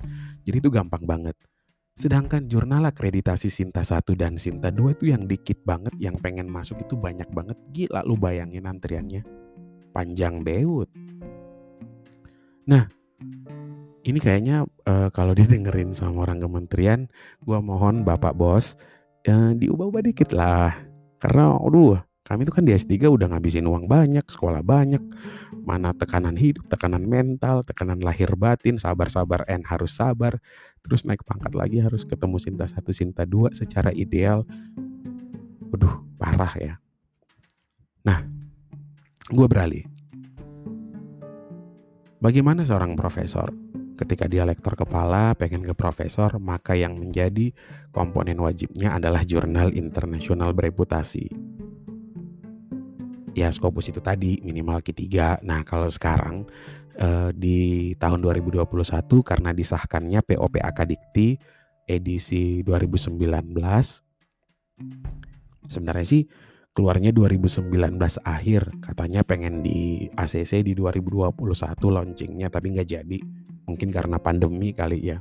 jadi 0.48 0.58
itu 0.64 0.72
gampang 0.72 1.04
banget 1.04 1.36
Sedangkan 1.96 2.52
jurnal 2.52 2.84
akreditasi 2.92 3.48
Sinta 3.48 3.80
1 3.80 4.20
dan 4.20 4.36
Sinta 4.36 4.68
2 4.68 5.00
itu 5.00 5.16
yang 5.16 5.32
dikit 5.32 5.64
banget, 5.64 5.96
yang 5.96 6.20
pengen 6.20 6.52
masuk 6.52 6.84
itu 6.84 7.00
banyak 7.00 7.32
banget. 7.32 7.56
Gila 7.72 8.04
lu 8.04 8.20
bayangin 8.20 8.68
antriannya. 8.68 9.24
Panjang 9.96 10.44
beut. 10.44 10.92
Nah, 12.68 12.92
ini 14.04 14.20
kayaknya 14.20 14.68
uh, 14.84 15.08
kalau 15.16 15.32
didengerin 15.40 15.96
sama 15.96 16.28
orang 16.28 16.44
kementerian, 16.44 17.08
gua 17.40 17.64
mohon 17.64 18.04
Bapak 18.04 18.36
Bos 18.36 18.76
uh, 19.32 19.56
diubah-ubah 19.56 20.04
dikit 20.04 20.36
lah. 20.36 20.76
Karena 21.20 21.56
aduh, 21.56 22.00
kami 22.26 22.42
itu 22.42 22.52
kan 22.58 22.66
di 22.66 22.74
S3 22.74 23.06
udah 23.06 23.30
ngabisin 23.30 23.70
uang 23.70 23.86
banyak, 23.86 24.26
sekolah 24.26 24.66
banyak, 24.66 25.04
mana 25.62 25.94
tekanan 25.94 26.34
hidup, 26.34 26.66
tekanan 26.66 27.06
mental, 27.06 27.62
tekanan 27.62 28.02
lahir 28.02 28.34
batin, 28.34 28.82
sabar-sabar 28.82 29.46
and 29.46 29.62
harus 29.70 29.94
sabar, 29.94 30.42
terus 30.82 31.06
naik 31.06 31.22
pangkat 31.22 31.54
lagi 31.54 31.78
harus 31.78 32.02
ketemu 32.02 32.42
Sinta 32.42 32.66
satu 32.66 32.90
Sinta 32.90 33.30
dua 33.30 33.54
secara 33.54 33.94
ideal. 33.94 34.42
Waduh 35.70 36.02
parah 36.18 36.54
ya. 36.58 36.74
Nah 38.02 38.26
gue 39.30 39.48
beralih. 39.50 39.86
Bagaimana 42.18 42.66
seorang 42.66 42.98
profesor 42.98 43.54
ketika 43.96 44.28
dia 44.28 44.44
lektor 44.44 44.76
kepala 44.76 45.34
pengen 45.40 45.64
ke 45.64 45.74
profesor 45.74 46.36
maka 46.38 46.76
yang 46.76 47.00
menjadi 47.00 47.56
komponen 47.96 48.38
wajibnya 48.40 48.96
adalah 48.96 49.24
jurnal 49.24 49.72
internasional 49.72 50.52
bereputasi. 50.52 51.32
Ya 53.36 53.52
Scopus 53.52 53.92
itu 53.92 54.00
tadi 54.00 54.40
minimal 54.40 54.80
Q3 54.80 55.44
nah 55.44 55.64
kalau 55.68 55.92
sekarang 55.92 56.48
uh, 57.00 57.32
di 57.36 57.92
tahun 58.00 58.24
2021 58.24 58.64
karena 59.24 59.52
disahkannya 59.52 60.24
POPAK 60.24 60.78
Dikti 60.88 61.36
edisi 61.88 62.64
2019 62.64 63.16
Sebenarnya 65.66 66.06
sih 66.06 66.24
keluarnya 66.76 67.16
2019 67.16 67.72
akhir, 68.22 68.62
katanya 68.84 69.24
pengen 69.24 69.64
di 69.64 70.12
ACC 70.12 70.62
di 70.62 70.76
2021 70.76 71.40
launchingnya 71.96 72.48
tapi 72.52 72.76
nggak 72.76 72.88
jadi. 72.88 73.20
Mungkin 73.66 73.90
karena 73.90 74.18
pandemi 74.22 74.72
kali 74.72 75.02
ya. 75.02 75.20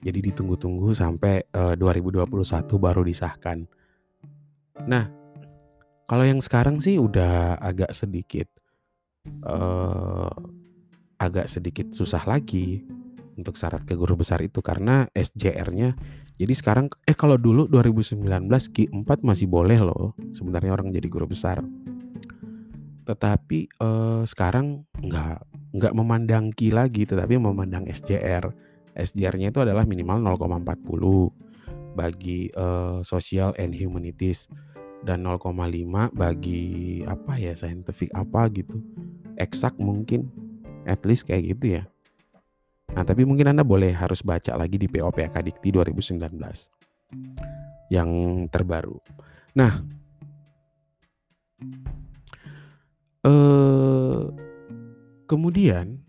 Jadi 0.00 0.30
ditunggu-tunggu 0.30 0.92
sampai 0.92 1.46
uh, 1.56 1.74
2021 1.74 2.30
baru 2.78 3.02
disahkan. 3.02 3.64
Nah, 4.86 5.08
kalau 6.06 6.22
yang 6.22 6.38
sekarang 6.38 6.78
sih 6.78 7.00
udah 7.00 7.58
agak 7.58 7.90
sedikit 7.96 8.46
uh, 9.42 10.30
agak 11.16 11.48
sedikit 11.48 11.90
susah 11.96 12.22
lagi 12.28 12.84
untuk 13.36 13.56
syarat 13.56 13.84
ke 13.84 13.96
guru 13.96 14.20
besar 14.20 14.40
itu 14.44 14.60
karena 14.60 15.08
SJR-nya 15.12 15.96
jadi 16.36 16.52
sekarang 16.52 16.92
eh 17.08 17.16
kalau 17.16 17.40
dulu 17.40 17.64
2019 17.68 18.20
Q4 18.48 19.08
masih 19.24 19.48
boleh 19.48 19.80
loh 19.80 20.12
sebenarnya 20.36 20.76
orang 20.76 20.92
jadi 20.92 21.08
guru 21.08 21.32
besar. 21.32 21.64
Tetapi 23.08 23.58
eh, 23.72 24.22
sekarang 24.28 24.84
nggak 25.00 25.55
nggak 25.76 25.92
memandang 25.92 26.50
Q 26.52 26.72
lagi 26.72 27.04
tetapi 27.04 27.36
memandang 27.36 27.84
SJR. 27.86 28.48
SJR-nya 28.96 29.52
itu 29.52 29.60
adalah 29.60 29.84
minimal 29.84 30.24
0,40 30.24 31.96
bagi 31.96 32.48
eh, 32.48 32.98
social 33.04 33.52
and 33.60 33.76
humanities 33.76 34.48
dan 35.04 35.20
0,5 35.20 35.52
bagi 36.16 37.04
apa 37.04 37.36
ya 37.36 37.52
scientific 37.52 38.08
apa 38.16 38.48
gitu. 38.52 38.80
Eksak 39.36 39.76
mungkin 39.76 40.32
at 40.88 41.04
least 41.04 41.28
kayak 41.28 41.56
gitu 41.56 41.80
ya. 41.80 41.84
Nah, 42.96 43.04
tapi 43.04 43.28
mungkin 43.28 43.52
Anda 43.52 43.60
boleh 43.66 43.92
harus 43.92 44.24
baca 44.24 44.56
lagi 44.56 44.80
di 44.80 44.88
POPK 44.88 45.34
Dikti 45.44 45.68
2019 45.68 46.16
yang 47.92 48.10
terbaru. 48.48 48.96
Nah, 49.52 49.84
eh, 53.26 54.45
kemudian 55.26 56.00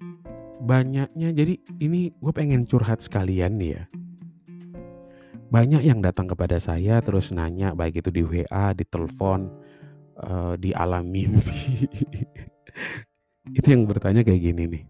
banyaknya 0.64 1.30
jadi 1.34 1.54
ini 1.82 2.14
gue 2.18 2.34
pengen 2.34 2.66
curhat 2.66 3.02
sekalian 3.02 3.58
nih 3.58 3.72
ya. 3.78 3.84
Banyak 5.48 5.82
yang 5.84 6.04
datang 6.04 6.28
kepada 6.28 6.60
saya 6.60 7.00
terus 7.00 7.32
nanya 7.32 7.72
baik 7.72 8.04
itu 8.04 8.12
di 8.12 8.24
WA, 8.24 8.76
di 8.76 8.84
telepon, 8.84 9.48
uh, 10.20 10.60
di 10.60 10.76
alam 10.76 11.08
mimpi. 11.08 11.88
itu 13.58 13.68
yang 13.68 13.88
bertanya 13.88 14.28
kayak 14.28 14.44
gini 14.44 14.64
nih 14.68 14.84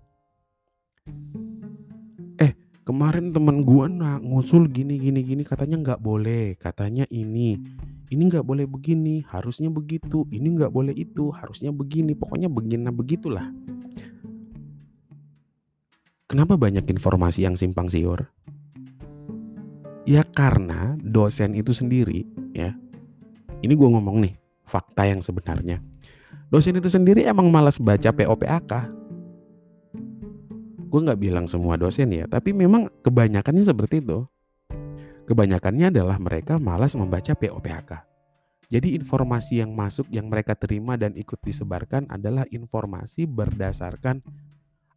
kemarin 2.87 3.35
teman 3.35 3.67
gua 3.67 3.91
nak 3.91 4.23
ngusul 4.23 4.71
gini 4.71 4.95
gini 4.95 5.19
gini 5.19 5.43
katanya 5.43 5.75
nggak 5.75 5.99
boleh 5.99 6.55
katanya 6.55 7.03
ini 7.11 7.59
ini 8.07 8.21
nggak 8.31 8.47
boleh 8.47 8.63
begini 8.63 9.27
harusnya 9.27 9.67
begitu 9.67 10.23
ini 10.31 10.55
nggak 10.55 10.71
boleh 10.71 10.95
itu 10.95 11.27
harusnya 11.35 11.75
begini 11.75 12.15
pokoknya 12.15 12.47
begini 12.47 12.87
begitulah 12.87 13.51
kenapa 16.37 16.53
banyak 16.53 16.85
informasi 16.85 17.49
yang 17.49 17.57
simpang 17.57 17.89
siur 17.89 18.29
ya 20.05 20.21
karena 20.21 20.93
dosen 21.01 21.57
itu 21.57 21.73
sendiri 21.73 22.29
ya 22.53 22.77
ini 23.65 23.73
gua 23.73 23.97
ngomong 23.97 24.21
nih 24.21 24.37
fakta 24.61 25.09
yang 25.09 25.25
sebenarnya 25.25 25.81
dosen 26.53 26.77
itu 26.77 26.93
sendiri 26.93 27.25
emang 27.25 27.49
malas 27.49 27.81
baca 27.81 28.13
POPAK 28.13 28.93
gue 30.87 30.99
nggak 31.03 31.19
bilang 31.19 31.45
semua 31.45 31.75
dosen 31.75 32.09
ya, 32.15 32.25
tapi 32.25 32.55
memang 32.55 32.87
kebanyakannya 33.03 33.63
seperti 33.63 33.99
itu. 33.99 34.23
Kebanyakannya 35.27 35.91
adalah 35.91 36.15
mereka 36.15 36.55
malas 36.55 36.95
membaca 36.95 37.35
POPHK. 37.35 38.07
Jadi 38.67 38.95
informasi 38.99 39.63
yang 39.63 39.71
masuk 39.75 40.07
yang 40.11 40.27
mereka 40.27 40.55
terima 40.55 40.95
dan 40.95 41.15
ikut 41.15 41.39
disebarkan 41.39 42.07
adalah 42.11 42.47
informasi 42.51 43.27
berdasarkan 43.27 44.23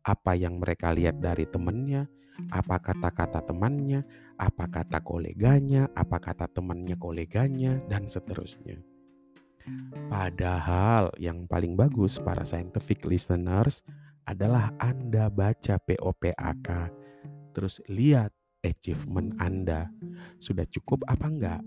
apa 0.05 0.33
yang 0.37 0.59
mereka 0.61 0.93
lihat 0.95 1.21
dari 1.21 1.45
temannya, 1.49 2.09
apa 2.49 2.81
kata-kata 2.81 3.45
temannya, 3.45 4.05
apa 4.41 4.65
kata 4.69 5.05
koleganya, 5.05 5.93
apa 5.93 6.17
kata 6.17 6.49
temannya 6.49 6.97
koleganya, 6.97 7.81
dan 7.89 8.09
seterusnya. 8.09 8.81
Padahal 10.09 11.13
yang 11.21 11.45
paling 11.45 11.77
bagus 11.77 12.17
para 12.17 12.49
scientific 12.49 13.05
listeners 13.05 13.85
adalah 14.25 14.73
Anda 14.81 15.29
baca 15.29 15.77
POPAK, 15.77 16.69
terus 17.53 17.85
lihat 17.87 18.33
achievement 18.65 19.37
Anda. 19.37 19.93
Sudah 20.41 20.65
cukup 20.69 21.05
apa 21.09 21.27
enggak? 21.29 21.63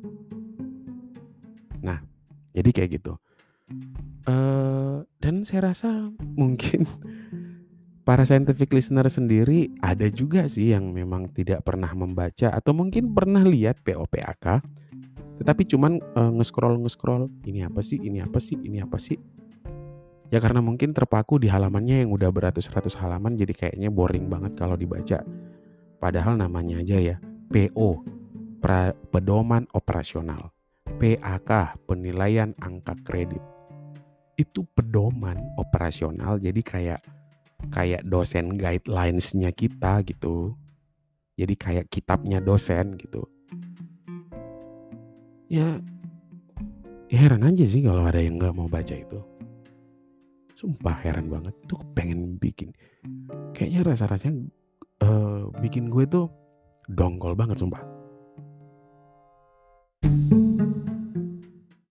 Nah, 1.84 2.00
jadi 2.56 2.70
kayak 2.72 2.92
gitu. 3.02 3.14
Uh, 4.24 5.04
dan 5.20 5.44
saya 5.44 5.74
rasa 5.74 6.12
mungkin 6.24 6.88
para 8.04 8.28
scientific 8.28 8.72
listener 8.76 9.08
sendiri 9.08 9.72
ada 9.80 10.08
juga 10.12 10.48
sih 10.48 10.76
yang 10.76 10.92
memang 10.92 11.32
tidak 11.32 11.64
pernah 11.64 11.92
membaca 11.96 12.52
atau 12.52 12.76
mungkin 12.76 13.12
pernah 13.16 13.44
lihat 13.44 13.80
POPAK 13.84 14.60
tetapi 15.42 15.64
cuman 15.66 15.98
uh, 16.14 16.32
nge-scroll 16.40 16.78
nge-scroll 16.84 17.32
ini 17.48 17.66
apa 17.66 17.80
sih 17.82 17.98
ini 17.98 18.20
apa 18.22 18.38
sih 18.38 18.60
ini 18.60 18.84
apa 18.84 19.00
sih 19.00 19.18
Ya 20.34 20.42
karena 20.42 20.66
mungkin 20.66 20.98
terpaku 20.98 21.38
di 21.38 21.46
halamannya 21.46 22.02
yang 22.02 22.10
udah 22.10 22.34
beratus-ratus 22.34 22.98
halaman 22.98 23.38
jadi 23.38 23.54
kayaknya 23.54 23.94
boring 23.94 24.34
banget 24.34 24.58
kalau 24.58 24.74
dibaca. 24.74 25.22
Padahal 26.02 26.42
namanya 26.42 26.82
aja 26.82 26.98
ya, 26.98 27.22
PO, 27.54 28.02
pra, 28.58 28.98
pedoman 29.14 29.70
operasional. 29.78 30.50
PAK, 30.98 31.86
penilaian 31.86 32.58
angka 32.58 32.98
kredit. 33.06 33.46
Itu 34.34 34.66
pedoman 34.74 35.38
operasional 35.62 36.42
jadi 36.42 36.62
kayak 36.66 37.13
kayak 37.72 38.04
dosen 38.04 38.60
guidelines-nya 38.60 39.54
kita 39.56 40.04
gitu. 40.04 40.58
Jadi 41.40 41.54
kayak 41.56 41.86
kitabnya 41.88 42.44
dosen 42.44 42.98
gitu. 43.00 43.24
Ya, 45.48 45.78
ya 47.08 47.18
heran 47.18 47.46
aja 47.46 47.64
sih 47.64 47.86
kalau 47.86 48.04
ada 48.04 48.20
yang 48.20 48.42
nggak 48.42 48.56
mau 48.58 48.68
baca 48.68 48.96
itu. 48.98 49.20
Sumpah 50.58 50.98
heran 51.04 51.30
banget. 51.30 51.54
Tuh 51.70 51.82
pengen 51.94 52.36
bikin. 52.42 52.74
Kayaknya 53.54 53.82
rasa-rasanya 53.94 54.34
uh, 55.06 55.52
bikin 55.62 55.92
gue 55.92 56.06
tuh 56.10 56.28
dongkol 56.90 57.38
banget 57.38 57.62
sumpah. 57.62 57.84
thank 60.04 60.34
you 60.36 60.43